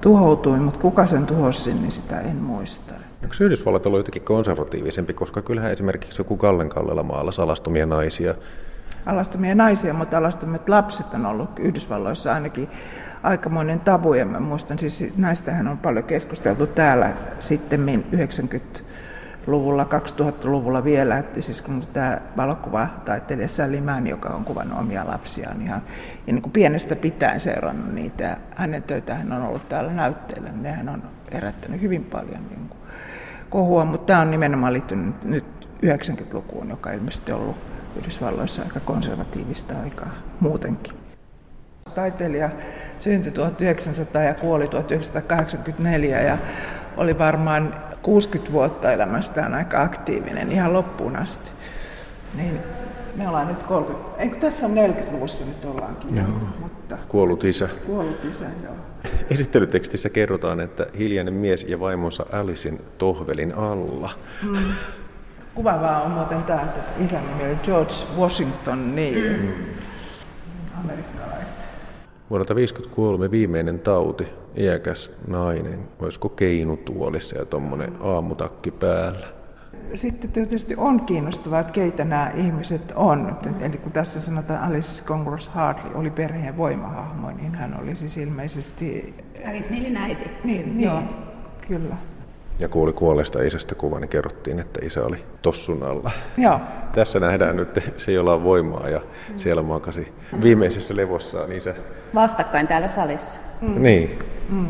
[0.00, 3.01] tuhoutui, mutta kuka sen tuhosi, niin sitä en muista.
[3.22, 8.34] Onko Yhdysvallat ollut jotenkin konservatiivisempi, koska kyllähän esimerkiksi joku Kallen Kallella maalla alastomia naisia?
[9.06, 12.68] Alastomia naisia, mutta alastomat lapset on ollut Yhdysvalloissa ainakin
[13.22, 14.14] aikamoinen tabu.
[14.14, 17.80] Ja mä muistan, siis näistähän on paljon keskusteltu täällä sitten
[18.14, 25.62] 90-luvulla, 2000-luvulla vielä, että siis kun tämä valokuvataiteilija Sally Mann, joka on kuvannut omia lapsiaan
[25.62, 25.82] ihan
[26.26, 30.88] ja niin kuin pienestä pitäen seurannut niitä, hänen töitään on ollut täällä näytteillä, niin nehän
[30.88, 32.81] on herättänyt hyvin paljon niin kuin
[33.52, 35.44] kohua, mutta tämä on nimenomaan liittynyt nyt
[35.86, 37.56] 90-lukuun, joka on ilmeisesti ollut
[37.96, 40.10] Yhdysvalloissa aika konservatiivista aikaa
[40.40, 40.94] muutenkin.
[41.94, 42.50] Taiteilija
[42.98, 46.38] syntyi 1900 ja kuoli 1984 ja
[46.96, 51.50] oli varmaan 60 vuotta elämästään aika aktiivinen ihan loppuun asti.
[52.34, 52.60] Niin
[53.16, 56.16] me ollaan nyt 30, eikö tässä on 40-luvussa nyt ollaankin.
[56.16, 56.26] Joo.
[56.58, 57.68] Mutta kuollut isä.
[57.86, 58.74] Kuollut isä, joo.
[59.30, 64.10] Esittelytekstissä kerrotaan, että hiljainen mies ja vaimonsa Alicein tohvelin alla.
[64.42, 64.56] Mm.
[65.54, 69.36] Kuvavaa on muuten tämä, että isän nimi oli George Washington Neal.
[69.38, 69.48] Mm.
[70.80, 71.62] Amerikkalaista.
[72.30, 79.41] Vuodelta 1953 viimeinen tauti, iäkäs nainen, olisiko keinutuolissa ja tuommoinen aamutakki päällä
[79.94, 83.36] sitten tietysti on kiinnostavaa, että keitä nämä ihmiset on.
[83.60, 89.14] Eli kun tässä sanotaan Alice Congress Hartley oli perheen voimahahmo, niin hän oli siis ilmeisesti...
[89.48, 90.30] Alice Nilin äiti.
[90.44, 91.02] Niin, niin Joo.
[91.68, 91.96] kyllä.
[92.58, 96.10] Ja kuuli kuolleesta isästä kuva, niin kerrottiin, että isä oli tossun alla.
[96.36, 96.60] Joo.
[96.94, 99.00] Tässä nähdään nyt se, jolla on voimaa ja
[99.36, 101.74] siellä makasi viimeisessä levossaan isä.
[102.14, 103.40] Vastakkain täällä salissa.
[103.60, 103.82] Mm.
[103.82, 104.18] Niin.
[104.48, 104.66] Mm.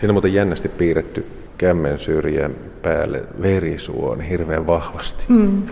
[0.00, 1.26] Siinä on muuten jännästi piirretty
[1.58, 2.54] kämmen syrjän
[2.86, 5.24] päälle verisuon hirveän vahvasti.
[5.28, 5.62] Mm.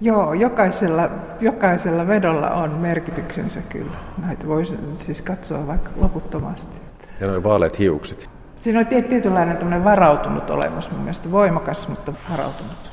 [0.00, 3.96] Joo, jokaisella, jokaisella vedolla on merkityksensä kyllä.
[4.26, 4.66] Näitä voi
[4.98, 6.80] siis katsoa vaikka loputtomasti.
[7.20, 8.30] Ja noin vaaleat hiukset.
[8.60, 12.90] Siinä on tietynlainen varautunut olemus mun mielestä, voimakas, mutta varautunut.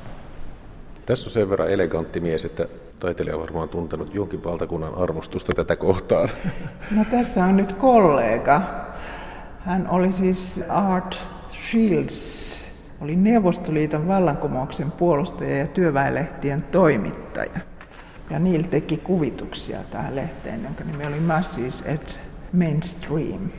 [1.05, 2.67] Tässä on sen verran elegantti mies, että
[2.99, 6.29] taiteilija on varmaan tuntenut jonkin valtakunnan arvostusta tätä kohtaan.
[6.91, 8.61] No tässä on nyt kollega.
[9.59, 11.19] Hän oli siis Art
[11.69, 12.60] Shields
[13.01, 17.59] oli Neuvostoliiton vallankumouksen puolustaja ja työväenlehtien toimittaja.
[18.29, 22.19] Ja Neil teki kuvituksia tähän lehteen, jonka nimi oli Masses at
[22.53, 23.49] Mainstream.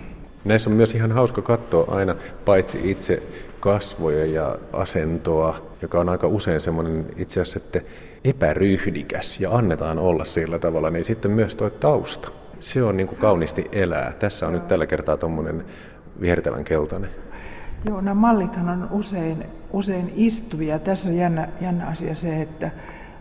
[0.44, 3.22] Näissä on myös ihan hauska katsoa aina paitsi itse
[3.60, 7.80] kasvoja ja asentoa, joka on aika usein semmoinen itse asiassa että
[8.24, 12.28] epäryhdikäs ja annetaan olla sillä tavalla, niin sitten myös tuo tausta.
[12.60, 14.12] Se on niin kuin kauniisti elää.
[14.18, 15.64] Tässä on nyt tällä kertaa tuommoinen
[16.20, 17.10] vihertävän keltainen.
[17.84, 20.78] Joo, nämä mallithan on usein, usein istuvia.
[20.78, 22.70] Tässä on jännä, jännä asia se, että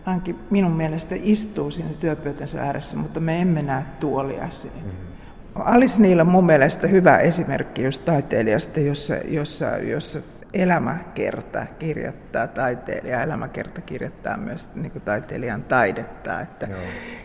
[0.04, 4.76] hänkin minun mielestä istuu siinä työpöytänsä ääressä, mutta me emme näe tuolia siinä.
[4.76, 5.12] Mm-hmm.
[5.54, 10.18] Alice Neil on mun mielestä hyvä esimerkki just taiteilijasta, jossa, jossa, jossa
[10.54, 16.40] elämäkerta kirjoittaa taiteilija, elämäkerta kirjoittaa myös niin kuin taiteilijan taidetta.
[16.40, 16.68] Että,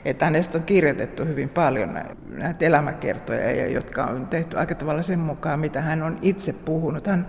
[0.05, 5.59] että hänestä on kirjoitettu hyvin paljon näitä elämäkertoja, jotka on tehty aika tavalla sen mukaan,
[5.59, 7.07] mitä hän on itse puhunut.
[7.07, 7.27] Hän,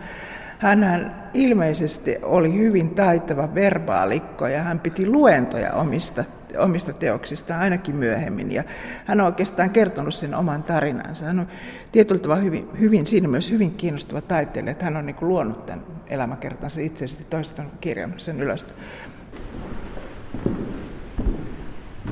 [0.58, 6.24] hän ilmeisesti oli hyvin taitava verbaalikko ja hän piti luentoja omista
[6.58, 8.52] omista teoksistaan ainakin myöhemmin.
[8.52, 8.64] Ja
[9.04, 11.24] hän on oikeastaan kertonut sen oman tarinansa.
[11.24, 11.48] Hän on
[11.92, 15.84] tietyllä tavalla hyvin, hyvin siinä myös hyvin kiinnostava taiteilija, että hän on niin luonut tämän
[16.06, 18.66] elämäkertansa itse ja toista kirjannut sen ylös.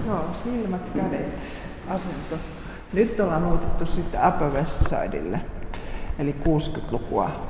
[0.07, 1.41] Joo, silmät, kädet,
[1.89, 2.39] asento.
[2.93, 5.41] Nyt ollaan muutettu sitten Upper West Sidelle,
[6.19, 7.47] eli 60-lukua.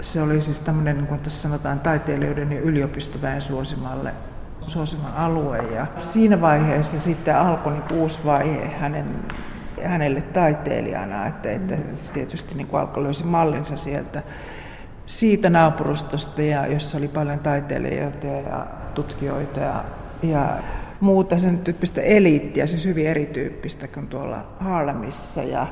[0.00, 4.14] Se oli siis tämmöinen, niin kuin tässä sanotaan, taiteilijoiden ja yliopistoväen suosimalle
[4.70, 5.74] suosivan alueen.
[5.74, 9.06] Ja siinä vaiheessa sitten alkoi niin uusi vaihe hänen,
[9.84, 11.76] hänelle taiteilijana, että, että
[12.12, 14.22] tietysti niin alkoi löysi mallinsa sieltä
[15.06, 19.84] siitä naapurustosta, ja jossa oli paljon taiteilijoita ja tutkijoita ja,
[20.22, 20.56] ja
[21.00, 25.42] muuta sen tyyppistä eliittiä, siis hyvin erityyppistä kuin tuolla Harlemissa.
[25.42, 25.66] Ja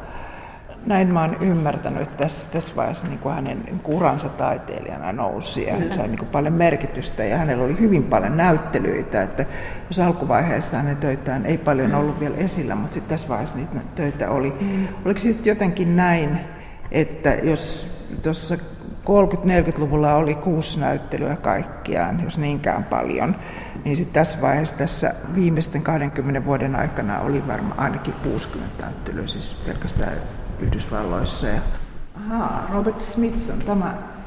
[0.86, 5.92] näin mä oon ymmärtänyt, tässä, tässä vaiheessa niin kuin hänen kuransa taiteilijana nousi ja hän
[5.92, 9.44] sai niin kuin paljon merkitystä ja hänellä oli hyvin paljon näyttelyitä, että
[9.88, 14.30] jos alkuvaiheessa hänen töitään ei paljon ollut vielä esillä, mutta sitten tässä vaiheessa niitä töitä
[14.30, 14.54] oli.
[15.04, 16.38] Oliko sitten jotenkin näin,
[16.90, 17.90] että jos
[18.22, 23.36] tuossa 30-40-luvulla oli kuusi näyttelyä kaikkiaan, jos niinkään paljon,
[23.84, 29.62] niin sitten tässä vaiheessa tässä viimeisten 20 vuoden aikana oli varmaan ainakin 60 näyttelyä, siis
[29.66, 30.12] pelkästään
[30.60, 31.46] Yhdysvalloissa.
[31.46, 31.60] Ja,
[32.14, 34.18] aha, Robert Smithson, tämä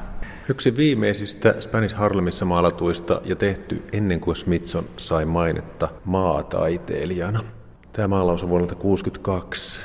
[0.48, 7.44] Yksi viimeisistä Spanish Harlemissa maalatuista ja tehty ennen kuin Smithson sai mainetta maataiteilijana.
[7.92, 9.84] Tämä maalaus on vuodelta 1962.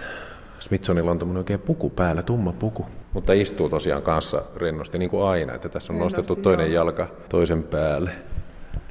[0.60, 2.86] Smithsonilla on tämmöinen oikein puku päällä, tumma puku.
[3.13, 6.75] Mutta istuu tosiaan kanssa rennosti, niin kuin aina, että tässä on rennosti, nostettu toinen joo.
[6.75, 8.12] jalka toisen päälle.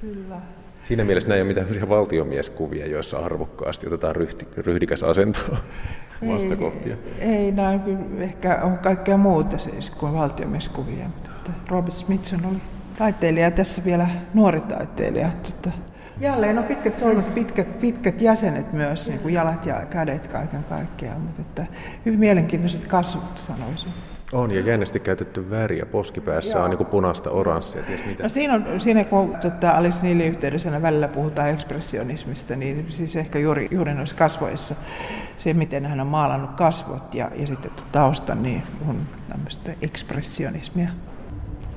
[0.00, 0.36] Kyllä.
[0.88, 5.40] Siinä mielessä näin ei ole mitään valtiomieskuvia, joissa arvokkaasti otetaan ryhti, ryhdikäs asento
[6.29, 6.96] vastakohtia.
[7.18, 7.81] Ei, ei nämä
[8.18, 12.59] ehkä on kaikkea muuta siis kuin valtiomieskuvia, mutta Robert Smithson oli
[12.98, 15.29] taiteilija tässä vielä nuori taiteilija.
[15.42, 15.76] Tota,
[16.20, 21.20] jälleen on pitkät solmet, pitkät, pitkät jäsenet myös, niin kuin jalat ja kädet kaiken kaikkiaan,
[21.20, 21.66] mutta että
[22.07, 23.92] hyvin mielenkiintoiset kasvot sanoisin.
[24.32, 25.86] On, ja jännästi käytetty väriä.
[25.86, 26.64] Poskipäässä Joo.
[26.64, 28.22] on niin punaista, oranssia, ties mitä.
[28.22, 33.38] No siinä, on, siinä kun tota, Alice Neilin yhteydessä välillä puhutaan ekspressionismista, niin siis ehkä
[33.38, 34.74] juuri, juuri noissa kasvoissa
[35.36, 40.88] se, miten hän on maalannut kasvot ja, ja sitten tausta, niin on tämmöistä ekspressionismia.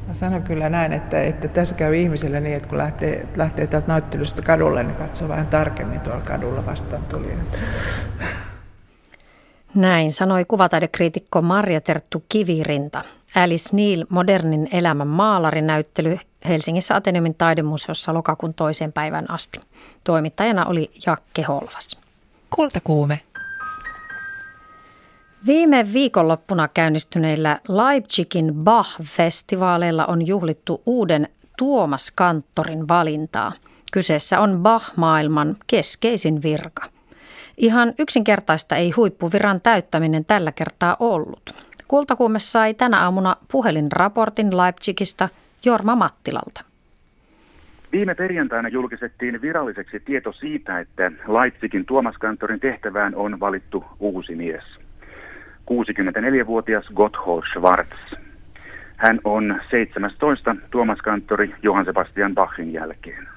[0.07, 3.87] Mä sanon kyllä näin, että, että tässä käy ihmiselle niin, että kun lähtee, lähtee täältä
[3.87, 7.33] näyttelystä kadulle, niin katsoo vähän tarkemmin tuolla kadulla vastaan tuli.
[9.75, 13.03] Näin sanoi kuvataidekriitikko Marja Terttu Kivirinta.
[13.35, 19.59] Alice Neil, modernin elämän maalarinäyttely Helsingissä Ateneumin taidemuseossa lokakuun toiseen päivän asti.
[20.03, 21.97] Toimittajana oli Jakke Holvas.
[22.49, 23.19] Kultakuume.
[25.45, 33.53] Viime viikonloppuna käynnistyneillä Leipzigin Bach-festivaaleilla on juhlittu uuden Tuomas Kanttorin valintaa.
[33.91, 36.83] Kyseessä on Bach-maailman keskeisin virka–
[37.59, 41.55] Ihan yksinkertaista ei huippuviran täyttäminen tällä kertaa ollut.
[41.87, 45.29] Kultakuume sai tänä aamuna puhelinraportin Leipzigistä
[45.65, 46.65] Jorma Mattilalta.
[47.91, 54.63] Viime perjantaina julkistettiin viralliseksi tieto siitä, että Leipzigin Tuomaskantorin tehtävään on valittu uusi mies.
[55.71, 58.13] 64-vuotias Gotthold Schwarz.
[58.97, 63.28] Hän on 17 Tuomaskantori Johann Sebastian Bachin jälkeen.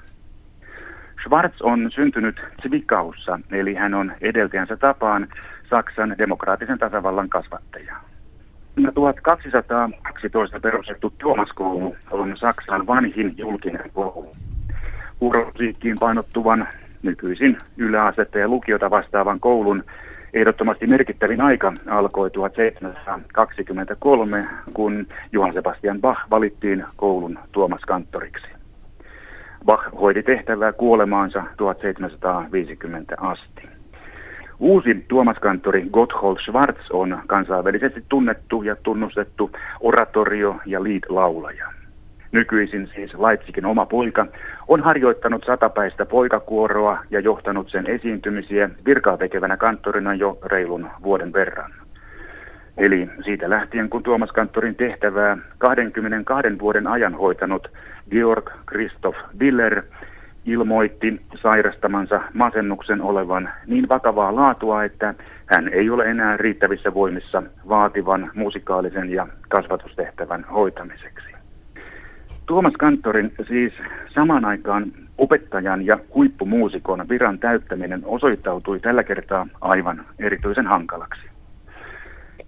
[1.23, 5.27] Schwarz on syntynyt Zwickaussa, eli hän on edeltäjänsä tapaan
[5.69, 7.95] Saksan demokraattisen tasavallan kasvattaja.
[8.93, 14.35] 1212 perustettu Tuomaskoulu on Saksan vanhin julkinen koulu.
[15.21, 16.67] Urosiikkiin painottuvan
[17.03, 19.83] nykyisin yläasetta ja lukiota vastaavan koulun
[20.33, 28.62] ehdottomasti merkittävin aika alkoi 1723, kun Johann Sebastian Bach valittiin koulun Tuomaskanttoriksi.
[29.65, 33.61] Bach hoiti tehtävää kuolemaansa 1750 asti.
[34.59, 41.73] Uusi tuomaskanttori Gotthold Schwarz on kansainvälisesti tunnettu ja tunnustettu oratorio- ja lead-laulaja.
[42.31, 44.27] Nykyisin siis Leipzigin oma poika
[44.67, 51.71] on harjoittanut satapäistä poikakuoroa ja johtanut sen esiintymisiä virkaa tekevänä kanttorina jo reilun vuoden verran.
[52.77, 57.67] Eli siitä lähtien, kun Tuomas Kanttorin tehtävää 22 vuoden ajan hoitanut
[58.13, 59.83] Georg Christoph Diller
[60.45, 65.13] ilmoitti sairastamansa masennuksen olevan niin vakavaa laatua, että
[65.45, 71.27] hän ei ole enää riittävissä voimissa vaativan musikaalisen ja kasvatustehtävän hoitamiseksi.
[72.45, 73.73] Tuomas Kanttorin siis
[74.13, 81.21] samaan aikaan opettajan ja huippumuusikon viran täyttäminen osoittautui tällä kertaa aivan erityisen hankalaksi.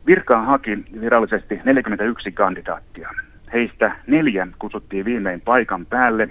[0.08, 3.10] Virkaa haki virallisesti 41 kandidaattia.
[3.56, 6.30] Heistä neljä kutsuttiin viimein paikan päälle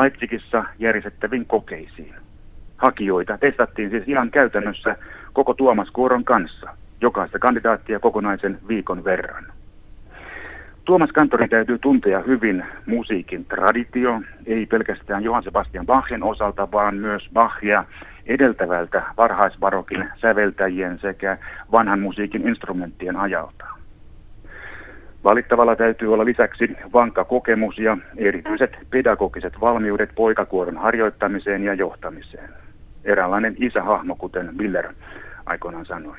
[0.00, 2.14] Leipzigissä järjestettäviin kokeisiin.
[2.76, 4.96] Hakijoita testattiin siis ihan käytännössä
[5.32, 6.70] koko Tuomas Kuoron kanssa,
[7.00, 9.44] jokaista kandidaattia kokonaisen viikon verran.
[10.84, 17.28] Tuomas Kantori täytyy tuntea hyvin musiikin traditio, ei pelkästään Johann Sebastian Bachin osalta, vaan myös
[17.32, 17.84] Bachia
[18.26, 21.38] edeltävältä varhaisbarokin säveltäjien sekä
[21.72, 23.79] vanhan musiikin instrumenttien ajalta.
[25.24, 32.50] Valittavalla täytyy olla lisäksi vankka kokemus ja erityiset pedagogiset valmiudet poikakuoron harjoittamiseen ja johtamiseen.
[33.04, 34.92] Eräänlainen isähahmo, kuten Miller
[35.46, 36.16] aikoinaan sanoi.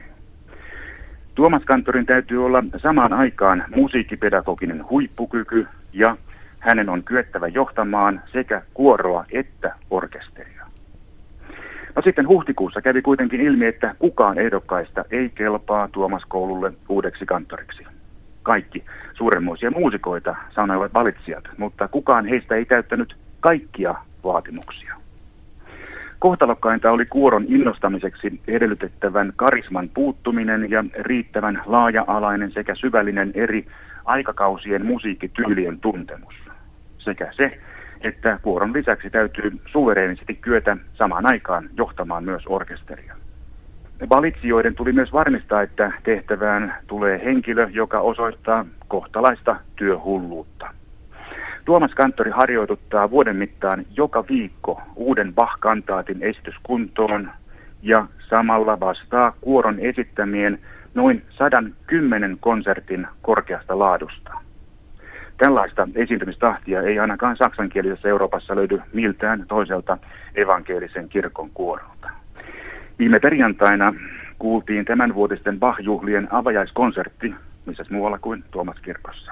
[1.36, 6.18] Tuomas Kantorin täytyy olla samaan aikaan musiikkipedagoginen huippukyky ja
[6.60, 10.66] hänen on kyettävä johtamaan sekä kuoroa että orkesteria.
[11.96, 17.91] No sitten huhtikuussa kävi kuitenkin ilmi, että kukaan ehdokkaista ei kelpaa Tuomas koululle uudeksi kantoriksi.
[18.44, 18.84] Kaikki
[19.14, 24.96] suuremmoisia muusikoita sanoivat valitsijat, mutta kukaan heistä ei täyttänyt kaikkia vaatimuksia.
[26.20, 33.66] Kohtalokkainta oli kuoron innostamiseksi edellytettävän karisman puuttuminen ja riittävän laaja-alainen sekä syvällinen eri
[34.06, 36.36] aikakausien musiikkityylien tuntemus.
[36.98, 37.50] Sekä se,
[38.02, 43.16] että kuoron lisäksi täytyy suvereenisesti kyetä samaan aikaan johtamaan myös orkesteria.
[44.10, 50.68] Valitsijoiden tuli myös varmistaa, että tehtävään tulee henkilö, joka osoittaa kohtalaista työhulluutta.
[51.66, 57.30] Tuomas Kanttori harjoituttaa vuoden mittaan joka viikko uuden Bach-kantaatin esityskuntoon
[57.82, 60.60] ja samalla vastaa kuoron esittämien
[60.94, 64.34] noin 110 konsertin korkeasta laadusta.
[65.38, 69.98] Tällaista esiintymistahtia ei ainakaan saksankielisessä Euroopassa löydy miltään toiselta
[70.36, 72.21] evankelisen kirkon kuorolta.
[73.00, 73.94] Viime perjantaina
[74.40, 77.36] kuultiin tämänvuotisten Bach-juhlien avajaiskonsertti,
[77.66, 79.32] missä muualla kuin Tuomas kirkossa.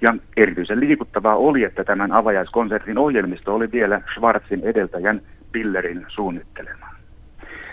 [0.00, 5.20] Ja erityisen liikuttavaa oli, että tämän avajaiskonsertin ohjelmisto oli vielä Schwarzin edeltäjän
[5.52, 6.86] Pillerin suunnittelema.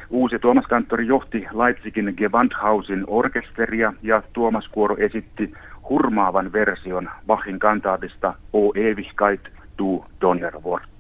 [0.10, 5.54] Uusi Tuomas Kanttori johti Leipzigin Gewandhausin orkesteria ja Tuomas Kuoro esitti
[5.90, 9.42] hurmaavan version Bachin kantaatista O Ewigkeit,
[9.78, 10.93] du Donnerwort.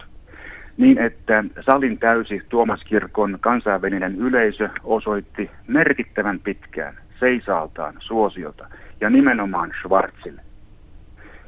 [0.78, 8.68] Niin, että salin täysi Tuomaskirkon kansainvälinen yleisö osoitti merkittävän pitkään seisaaltaan suosiota
[9.02, 10.42] ja nimenomaan Schwarzille.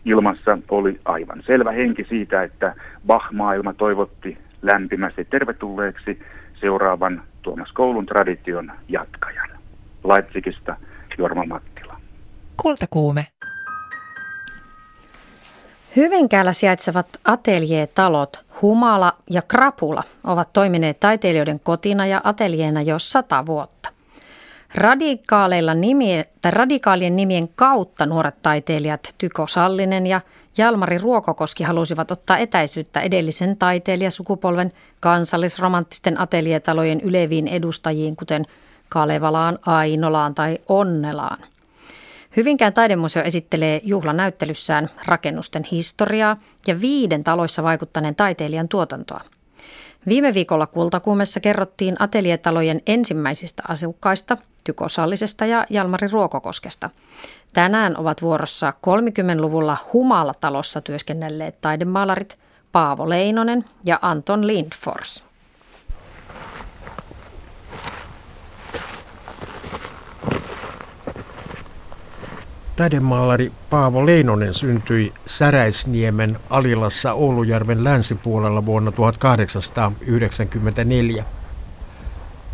[0.06, 2.76] Ilmassa oli aivan selvä henki siitä, että
[3.08, 6.20] Bach-maailma toivotti lämpimästi tervetulleeksi
[6.60, 9.50] seuraavan Tuomas Koulun tradition jatkajan.
[10.04, 10.78] Leipzigistä
[11.18, 11.98] Jorma Mattila.
[12.58, 13.28] Kultakuume.
[15.96, 23.90] Hyvinkäällä sijaitsevat ateljeetalot Humala ja Krapula ovat toimineet taiteilijoiden kotina ja ateljeena jo sata vuotta.
[24.76, 30.22] Radikaaleilla nimien, tai radikaalien nimien kautta nuoret taiteilijat Tyko Sallinen ja
[30.58, 38.46] Jalmari Ruokokoski halusivat ottaa etäisyyttä edellisen taiteilijasukupolven kansallisromanttisten ateljeetalojen yleviin edustajiin, kuten
[38.90, 41.55] Kalevalaan, Ainolaan tai Onnelaan.
[42.36, 49.22] Hyvinkään taidemuseo esittelee juhlanäyttelyssään rakennusten historiaa ja viiden taloissa vaikuttaneen taiteilijan tuotantoa.
[50.08, 56.90] Viime viikolla Kultakuumessa kerrottiin atelietalojen ensimmäisistä asukkaista, Tykosallisesta ja Jalmari Ruokokoskesta.
[57.54, 62.38] Tänään ovat vuorossa 30-luvulla Humala-talossa työskennelleet taidemaalarit
[62.72, 65.24] Paavo Leinonen ja Anton Lindfors.
[72.76, 81.26] Taidemaalari Paavo Leinonen syntyi Säräisniemen Alilassa Oulujärven länsipuolella vuonna 1894.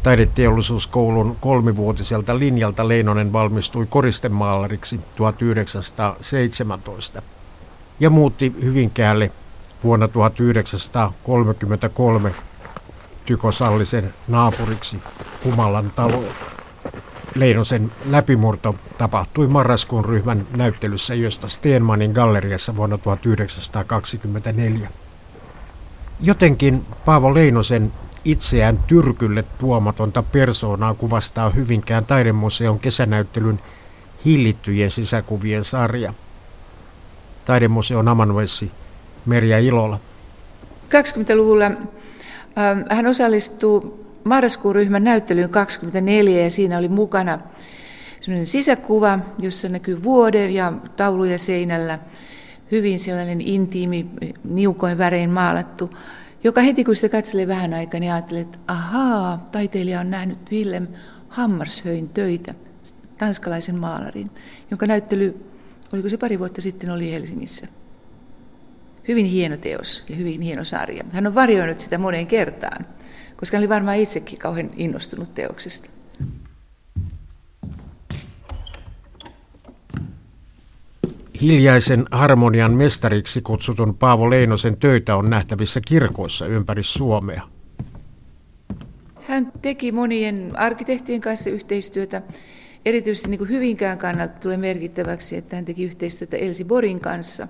[0.03, 7.21] Taideteollisuuskoulun kolmivuotiselta linjalta Leinonen valmistui koristemaalariksi 1917
[7.99, 9.31] ja muutti Hyvinkäälle
[9.83, 12.35] vuonna 1933
[13.25, 14.97] Tykosallisen naapuriksi
[15.45, 16.60] Humalan taloon.
[17.35, 24.89] Leinosen läpimurto tapahtui marraskuun ryhmän näyttelyssä Josta Steenmanin galleriassa vuonna 1924.
[26.19, 27.93] Jotenkin Paavo Leinosen
[28.25, 33.59] itseään tyrkylle tuomatonta persoonaa kuvastaa Hyvinkään taidemuseon kesänäyttelyn
[34.25, 36.13] hillittyjen sisäkuvien sarja.
[37.45, 38.71] Taidemuseon amanuenssi
[39.25, 39.99] Merja Ilola.
[40.89, 41.73] 20-luvulla äh,
[42.89, 47.39] hän osallistuu marraskuun ryhmän näyttelyyn 24 ja siinä oli mukana
[48.43, 51.99] sisäkuva, jossa näkyy vuode ja tauluja seinällä.
[52.71, 54.09] Hyvin sellainen intiimi,
[54.43, 55.97] niukoin värein maalattu,
[56.43, 60.87] joka heti kun sitä katselee vähän aikaa, niin ajattelee, että ahaa, taiteilija on nähnyt Willem
[61.27, 62.53] Hammarshöin töitä,
[63.17, 64.31] tanskalaisen maalarin,
[64.71, 65.45] jonka näyttely,
[65.93, 67.67] oliko se pari vuotta sitten, oli Helsingissä.
[69.07, 71.03] Hyvin hieno teos ja hyvin hieno sarja.
[71.11, 72.85] Hän on varjoinut sitä moneen kertaan
[73.41, 75.89] koska hän oli varmaan itsekin kauhean innostunut teoksesta.
[81.41, 87.41] Hiljaisen harmonian mestariksi kutsutun Paavo Leinosen töitä on nähtävissä kirkoissa ympäri Suomea.
[89.27, 92.21] Hän teki monien arkkitehtien kanssa yhteistyötä
[92.85, 97.47] Erityisesti niin kuin Hyvinkään kannalta tulee merkittäväksi, että hän teki yhteistyötä Elsi Borin kanssa,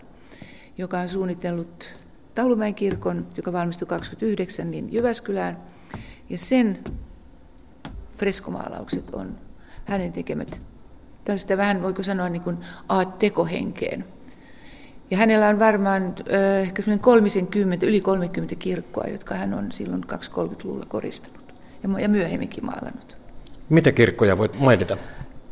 [0.78, 1.86] joka on suunnitellut
[2.36, 5.58] Taulumäen kirkon, joka valmistui 29 niin Jyväskylään.
[6.32, 6.80] Ja sen
[8.18, 9.38] freskomaalaukset on
[9.86, 10.60] hänen tekemät.
[11.26, 12.58] Tällaista vähän, voiko sanoa, niin kuin
[12.88, 14.06] art deco-henkeen.
[15.12, 16.84] Ja hänellä on varmaan äh, ehkä
[17.52, 21.54] kymmentä, yli 30 kirkkoa, jotka hän on silloin 230-luvulla koristanut
[21.84, 23.18] ja, ja myöhemminkin maalannut.
[23.70, 24.98] Mitä kirkkoja voit mainita?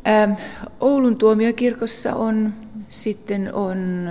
[0.08, 0.32] Ähm,
[0.80, 2.54] Oulun tuomiokirkossa on,
[2.88, 4.08] sitten on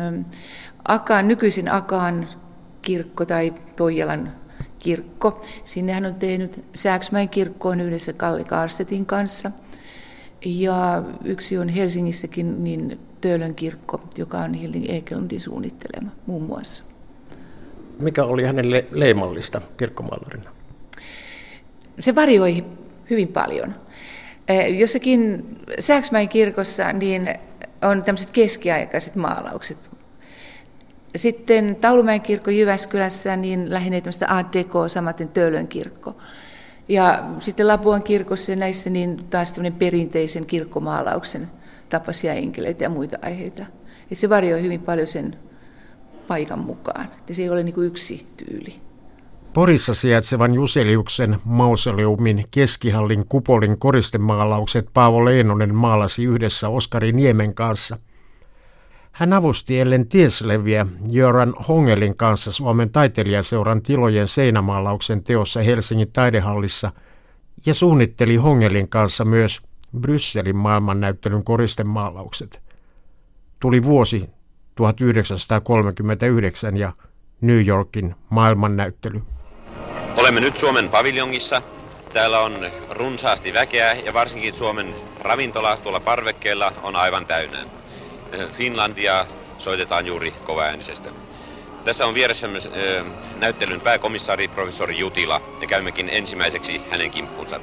[0.87, 2.27] Akaan, nykyisin Akaan
[2.81, 4.38] kirkko tai Toijalan
[4.79, 5.45] kirkko.
[5.65, 9.51] Sinne hän on tehnyt Sääksmäen kirkkoon yhdessä Kalle Karstetin kanssa.
[10.45, 16.83] Ja yksi on Helsingissäkin niin Töölön kirkko, joka on Hilding Ekelundin suunnittelema muun muassa.
[17.99, 20.49] Mikä oli hänelle leimallista kirkkomaalarina?
[21.99, 22.65] Se varioi
[23.09, 23.75] hyvin paljon.
[24.77, 25.45] Jossakin
[25.79, 27.27] Sääksmäen kirkossa niin
[27.81, 29.91] on tämmöiset keskiaikaiset maalaukset.
[31.15, 36.17] Sitten Taulumäen kirkko Jyväskylässä niin lähinnä tämmöistä Art Deco, samaten Töölön kirkko.
[36.87, 41.47] Ja sitten Lapuan kirkossa näissä niin taas tämmöinen perinteisen kirkkomaalauksen
[41.89, 43.65] tapaisia enkeleitä ja muita aiheita.
[44.11, 45.35] Et se varioi hyvin paljon sen
[46.27, 47.07] paikan mukaan.
[47.29, 48.75] Et se ei ole niin yksi tyyli.
[49.53, 57.97] Porissa sijaitsevan Juseliuksen mausoleumin keskihallin kupolin koristemaalaukset Paavo Leenonen maalasi yhdessä Oskari Niemen kanssa.
[59.19, 66.91] Hän avusti Ellen Tiesleviä Jöran Hongelin kanssa Suomen taiteilijaseuran tilojen seinämaalauksen teossa Helsingin taidehallissa
[67.65, 69.61] ja suunnitteli Hongelin kanssa myös
[69.99, 72.61] Brysselin maailmannäyttelyn koristemaalaukset.
[73.59, 74.29] Tuli vuosi
[74.75, 76.93] 1939 ja
[77.41, 79.21] New Yorkin maailmannäyttely.
[80.17, 81.61] Olemme nyt Suomen paviljongissa.
[82.13, 82.53] Täällä on
[82.89, 87.78] runsaasti väkeä ja varsinkin Suomen ravintola tuolla parvekkeella on aivan täynnä.
[88.57, 89.27] Finlandia
[89.59, 91.09] soitetaan juuri kovaäänisestä.
[91.85, 92.69] Tässä on vieressä myös
[93.35, 97.59] näyttelyn pääkomissaari professori Jutila ja käymmekin ensimmäiseksi hänen kimppunsa.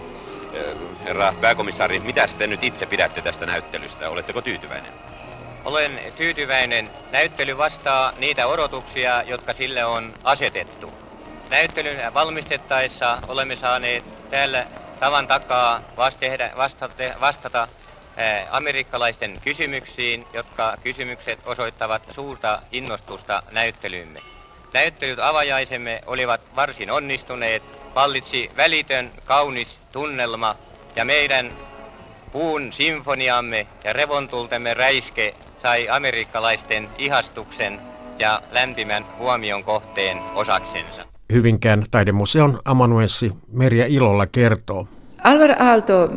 [1.05, 4.11] Herra pääkomissaari, mitä te nyt itse pidätte tästä näyttelystä?
[4.11, 4.93] Oletteko tyytyväinen?
[5.65, 6.91] Olen tyytyväinen.
[7.13, 10.93] Näyttely vastaa niitä odotuksia, jotka sille on asetettu.
[11.51, 14.67] Näyttelyn valmistettaessa olemme saaneet täällä
[15.01, 15.81] tavan takaa
[17.21, 17.69] vastata
[18.51, 24.21] amerikkalaisten kysymyksiin, jotka kysymykset osoittavat suurta innostusta näyttelyymme.
[24.75, 27.63] Näyttelyt avajaisemme olivat varsin onnistuneet,
[27.95, 30.55] vallitsi välitön, kaunis tunnelma
[30.97, 31.51] ja meidän
[32.33, 37.81] puun sinfoniamme ja revontultemme räiske sai amerikkalaisten ihastuksen
[38.19, 41.07] ja lämpimän huomion kohteen osaksensa.
[41.33, 44.89] Hyvinkään taidemuseon amanuenssi Merja Ilolla kertoo.
[45.25, 46.09] Alvar Aalto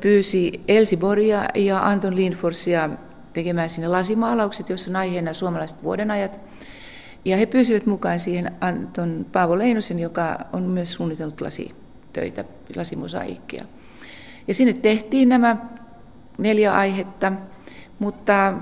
[0.00, 2.90] pyysi Elsi Boria ja Anton Lindforsia
[3.32, 6.40] tekemään sinne lasimaalaukset, jossa on aiheena suomalaiset vuodenajat.
[7.24, 12.44] Ja he pyysivät mukaan siihen Anton Paavo Leinosen, joka on myös suunnitellut lasitöitä,
[12.76, 13.64] lasimusaikkia.
[14.48, 15.56] Ja sinne tehtiin nämä
[16.38, 17.32] neljä aihetta,
[17.98, 18.54] mutta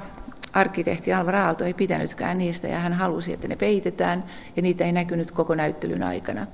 [0.52, 4.24] arkkitehti Alvar Aalto ei pitänytkään niistä ja hän halusi, että ne peitetään
[4.56, 6.46] ja niitä ei näkynyt koko näyttelyn aikana.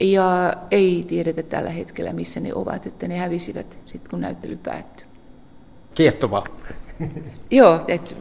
[0.00, 5.06] Ja ei tiedetä tällä hetkellä, missä ne ovat, että ne hävisivät sitten, kun näyttely päättyi.
[5.94, 6.44] Kiehtovaa.
[7.50, 8.14] Joo, että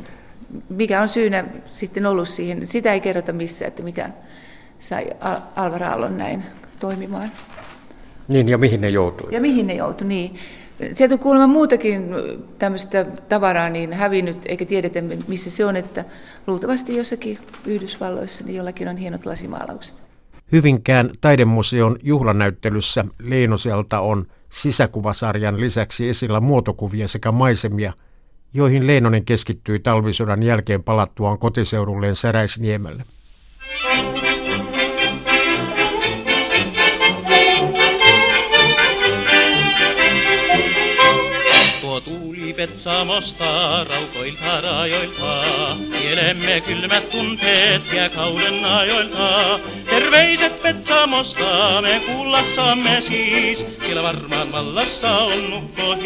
[0.70, 4.10] mikä on syynä sitten ollut siihen, sitä ei kerrota missään, että mikä
[4.80, 5.06] sai
[5.56, 6.44] Alvar Aallon näin
[6.80, 7.32] toimimaan.
[8.28, 9.34] Niin, ja mihin ne joutui?
[9.34, 10.36] Ja mihin ne joutui, niin.
[10.94, 12.10] Sieltä on kuulemma muutakin
[12.60, 16.06] tämmöistä tavaraa niin hävinnyt, eikä tiedetä missä se on, että
[16.48, 20.03] luultavasti jossakin Yhdysvalloissa niin jollakin on hienot lasimaalaukset.
[20.52, 27.94] Hyvinkään taidemuseon juhlanäyttelyssä Leinoselta on sisäkuvasarjan lisäksi esillä muotokuvia sekä maisemia,
[28.54, 33.04] joihin Leinonen keskittyi talvisodan jälkeen palattuaan kotiseudulleen Säräisniemelle.
[42.64, 45.44] Petsamosta, raukoilta rajoilta.
[46.02, 49.60] Kielemme kylmät tunteet ja kauden ajoilta.
[49.90, 56.04] Terveiset Petsamosta me kuullassamme siis, siellä varmaan vallassa on nukkohiis.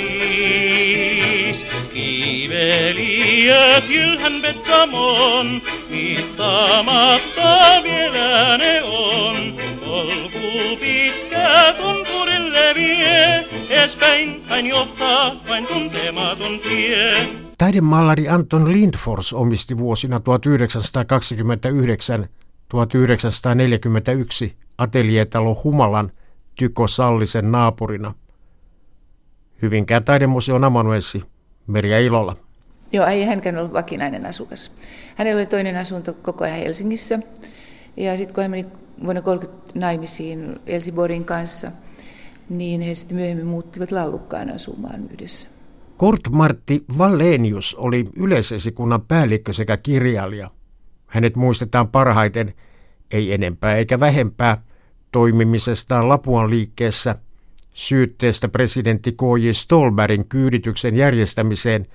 [1.94, 9.58] Kiveliöt jylhän Petsamon, mittaamatta vielä ne on.
[9.86, 13.47] Polku pitkä tunturille vie,
[13.78, 17.28] edespäin vain johtaa vain tuntematon tie.
[17.58, 20.22] Taidemaalari Anton Lindfors omisti vuosina 1929-1941
[24.78, 26.12] ateljeetalo Humalan
[26.56, 28.14] Tyko Sallisen naapurina.
[29.62, 31.24] Hyvinkään taidemuseon amanuenssi
[31.68, 32.36] Merja Ilolla.
[32.92, 34.72] Joo, ei hänkään ollut vakinainen asukas.
[35.16, 37.20] Hänellä oli toinen asunto koko ajan Helsingissä.
[37.98, 38.66] Ja sitten kun hän meni
[39.04, 41.72] vuonna 30 naimisiin Elsiborin kanssa,
[42.50, 45.50] niin he sitten myöhemmin muuttivat Lallukkaan asumaan yhdessä.
[45.98, 50.52] Kurt Martti Vallenius oli yleisesikunnan päällikkö sekä kirjailija.
[51.08, 52.54] Hänet muistetaan parhaiten,
[53.12, 54.64] ei enempää eikä vähempää,
[55.12, 57.16] toimimisestaan Lapuan liikkeessä,
[57.74, 59.52] syytteestä presidentti K.J.
[59.52, 61.86] Stolberin kyydityksen järjestämiseen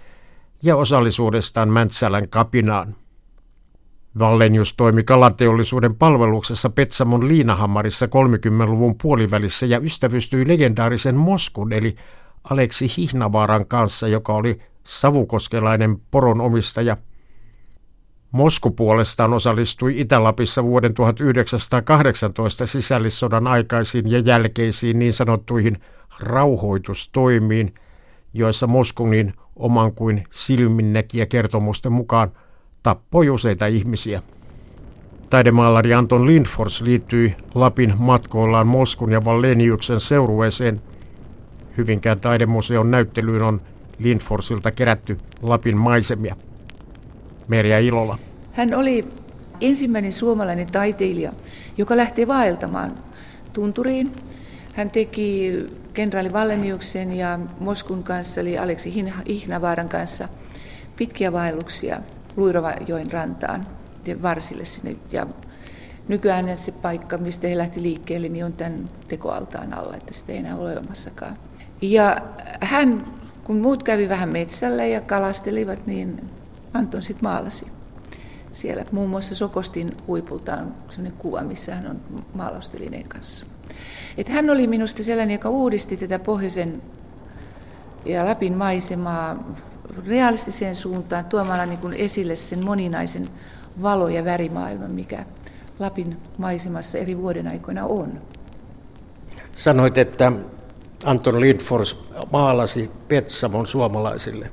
[0.62, 2.96] ja osallisuudestaan Mäntsälän kapinaan.
[4.18, 11.96] Vallenius toimi kalateollisuuden palveluksessa Petsamon liinahammarissa 30-luvun puolivälissä ja ystävystyi legendaarisen Moskun eli
[12.50, 14.58] Aleksi Hihnavaaran kanssa, joka oli
[14.88, 16.96] savukoskelainen poronomistaja.
[18.32, 25.78] Mosku puolestaan osallistui Itä-Lapissa vuoden 1918 sisällissodan aikaisiin ja jälkeisiin niin sanottuihin
[26.20, 27.74] rauhoitustoimiin,
[28.34, 32.32] joissa Moskunin oman kuin silminnäkijä kertomusten mukaan
[32.82, 34.22] tappoi useita ihmisiä.
[35.30, 40.80] Taidemaalari Anton Lindfors liittyi Lapin matkoillaan Moskun ja Valleniuksen seurueeseen.
[41.76, 43.60] Hyvinkään taidemuseon näyttelyyn on
[43.98, 46.36] Lindforsilta kerätty Lapin maisemia.
[47.48, 48.18] Merja Ilola.
[48.52, 49.04] Hän oli
[49.60, 51.32] ensimmäinen suomalainen taiteilija,
[51.78, 52.90] joka lähti vaeltamaan
[53.52, 54.12] tunturiin.
[54.74, 55.52] Hän teki
[55.94, 58.92] kenraali Valleniuksen ja Moskun kanssa, eli Aleksi
[59.26, 60.28] Ihnavaaran kanssa,
[60.96, 62.00] pitkiä vaelluksia
[62.36, 63.66] Luiravajoen rantaan
[64.22, 64.96] varsille sinne.
[65.12, 65.26] Ja
[66.08, 70.38] nykyään se paikka, mistä he lähti liikkeelle, niin on tämän tekoaltaan alla, että sitä ei
[70.38, 71.36] enää ole olemassakaan.
[71.82, 72.22] Ja
[72.60, 73.06] hän,
[73.44, 76.30] kun muut kävi vähän metsällä ja kalastelivat, niin
[76.74, 77.66] Anton sitten maalasi
[78.52, 78.84] siellä.
[78.92, 83.46] Muun muassa Sokostin huipulta on sellainen kuva, missä hän on maalaustelineen kanssa.
[84.16, 86.82] Et hän oli minusta sellainen, joka uudisti tätä pohjoisen
[88.04, 89.54] ja Lapin maisemaa
[90.06, 93.28] realistiseen suuntaan tuomalla niin kuin esille sen moninaisen
[93.82, 95.24] valo- ja värimaailman, mikä
[95.78, 98.20] Lapin maisemassa eri vuoden aikoina on.
[99.52, 100.32] Sanoit, että
[101.04, 104.50] Anton Lindfors maalasi Petsamon suomalaisille.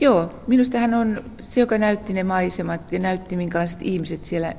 [0.00, 4.54] Joo, minusta hän on se, joka näytti ne maisemat ja näytti, minkälaiset ihmiset siellä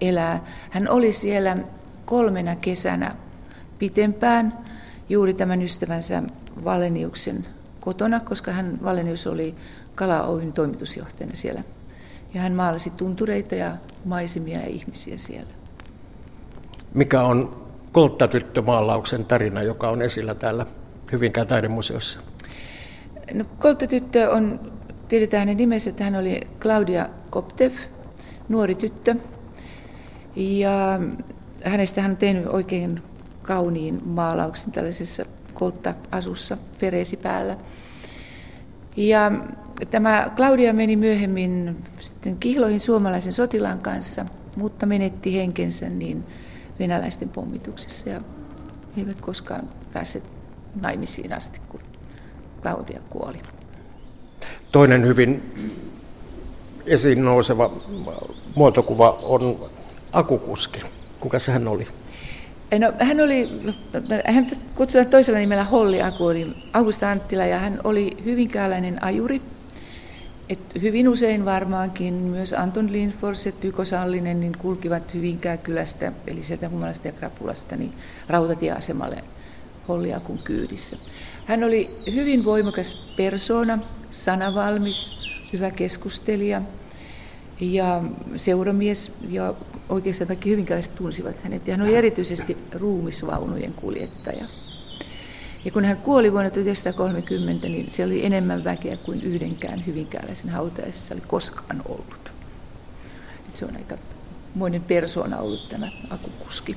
[0.00, 0.44] elää.
[0.70, 1.56] Hän oli siellä
[2.04, 3.14] kolmena kesänä
[3.78, 4.58] pitempään
[5.08, 6.22] juuri tämän ystävänsä
[6.64, 7.46] Valeniuksen
[7.88, 9.54] kotona, koska hän Valenius oli
[9.94, 11.62] Kala Oyn toimitusjohtajana siellä.
[12.34, 15.52] Ja hän maalasi tuntureita ja maisemia ja ihmisiä siellä.
[16.94, 20.66] Mikä on Kolttatyttömaalauksen tarina, joka on esillä täällä
[21.12, 22.20] Hyvinkään taidemuseossa?
[23.34, 24.72] No, Kolttatyttö on,
[25.08, 27.72] tiedetään hänen nimensä, että hän oli Claudia Koptev,
[28.48, 29.14] nuori tyttö.
[30.36, 31.00] Ja
[31.64, 33.02] hänestä hän on tehnyt oikein
[33.42, 35.24] kauniin maalauksen tällaisessa
[35.58, 37.56] koltta-asussa pereesi päällä.
[38.96, 39.32] Ja
[39.90, 44.24] tämä Claudia meni myöhemmin sitten kihloihin suomalaisen sotilaan kanssa,
[44.56, 46.24] mutta menetti henkensä niin
[46.78, 48.20] venäläisten pommituksessa ja
[48.96, 50.32] he eivät koskaan päässeet
[50.80, 51.80] naimisiin asti, kun
[52.62, 53.38] Claudia kuoli.
[54.72, 55.42] Toinen hyvin
[56.86, 57.72] esiin nouseva
[58.54, 59.56] muotokuva on
[60.12, 60.82] akukuski.
[61.20, 61.88] Kuka hän oli?
[62.78, 63.48] No, hän oli,
[64.26, 69.42] hän kutsutaan toisella nimellä Holli Akuori, Augusta Anttila, ja hän oli hyvinkääläinen ajuri.
[70.48, 76.44] Et hyvin usein varmaankin myös Anton Lindfors ja Tyko Sallinen niin kulkivat Hyvinkään kylästä, eli
[76.44, 77.92] sieltä Humalasta ja Krapulasta, niin
[78.28, 79.24] rautatieasemalle
[79.88, 80.96] Holliakun kyydissä.
[81.46, 83.78] Hän oli hyvin voimakas persona,
[84.10, 85.18] sanavalmis,
[85.52, 86.62] hyvä keskustelija
[87.60, 88.02] ja
[88.36, 89.54] seuramies ja
[89.88, 91.66] oikeastaan kaikki hyvinkäläiset tunsivat hänet.
[91.66, 94.44] Ja hän oli erityisesti ruumisvaunujen kuljettaja.
[95.64, 101.14] Ja kun hän kuoli vuonna 1930, niin se oli enemmän väkeä kuin yhdenkään hyvinkääläisen hautajaisessa
[101.14, 102.32] oli koskaan ollut.
[103.48, 103.96] Et se on aika
[104.54, 106.76] moinen persoona ollut tämä akukuski.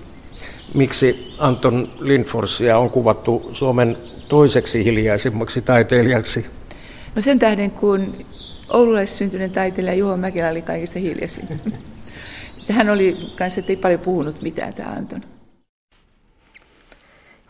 [0.74, 3.97] Miksi Anton Lindforsia on kuvattu Suomen
[4.28, 6.45] toiseksi hiljaisimmaksi taiteilijaksi?
[7.16, 8.16] No sen tähden, kun
[8.70, 11.47] oululaissyntyinen taiteilija Juho Mäkelä oli kaikista hiljaisin.
[12.70, 15.22] Hän oli kanssa, että ei paljon puhunut mitään tämä Anton.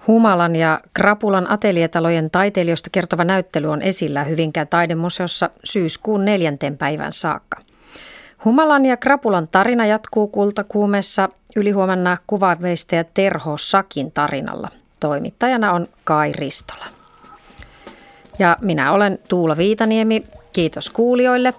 [0.08, 7.62] Humalan ja Krapulan ateljetalojen taiteilijoista kertova näyttely on esillä Hyvinkään taidemuseossa syyskuun neljänteen päivän saakka.
[8.46, 14.70] Humalan ja Krapulan tarina jatkuu kultakuumessa ylihuomenna kuvaveistäjä Terho Sakin tarinalla.
[15.00, 16.86] Toimittajana on Kai Ristola.
[18.40, 20.24] Ja minä olen Tuula Viitaniemi.
[20.54, 21.54] Kiitos kuulijoille.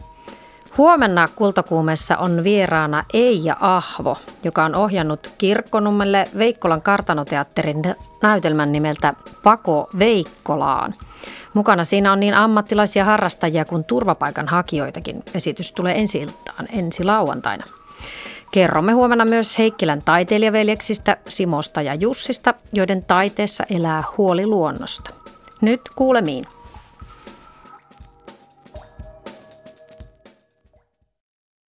[0.79, 7.83] Huomenna Kultakuumessa on vieraana Eija Ahvo, joka on ohjannut Kirkkonummelle Veikkolan kartanoteatterin
[8.23, 10.95] näytelmän nimeltä Pako Veikkolaan.
[11.55, 15.23] Mukana siinä on niin ammattilaisia harrastajia kuin turvapaikanhakijoitakin.
[15.35, 17.65] Esitys tulee ensi iltaan ensi lauantaina.
[18.53, 25.11] Kerromme huomenna myös Heikkilän taiteilijaveljeksistä Simosta ja Jussista, joiden taiteessa elää huoli luonnosta.
[25.61, 26.47] Nyt kuulemiin.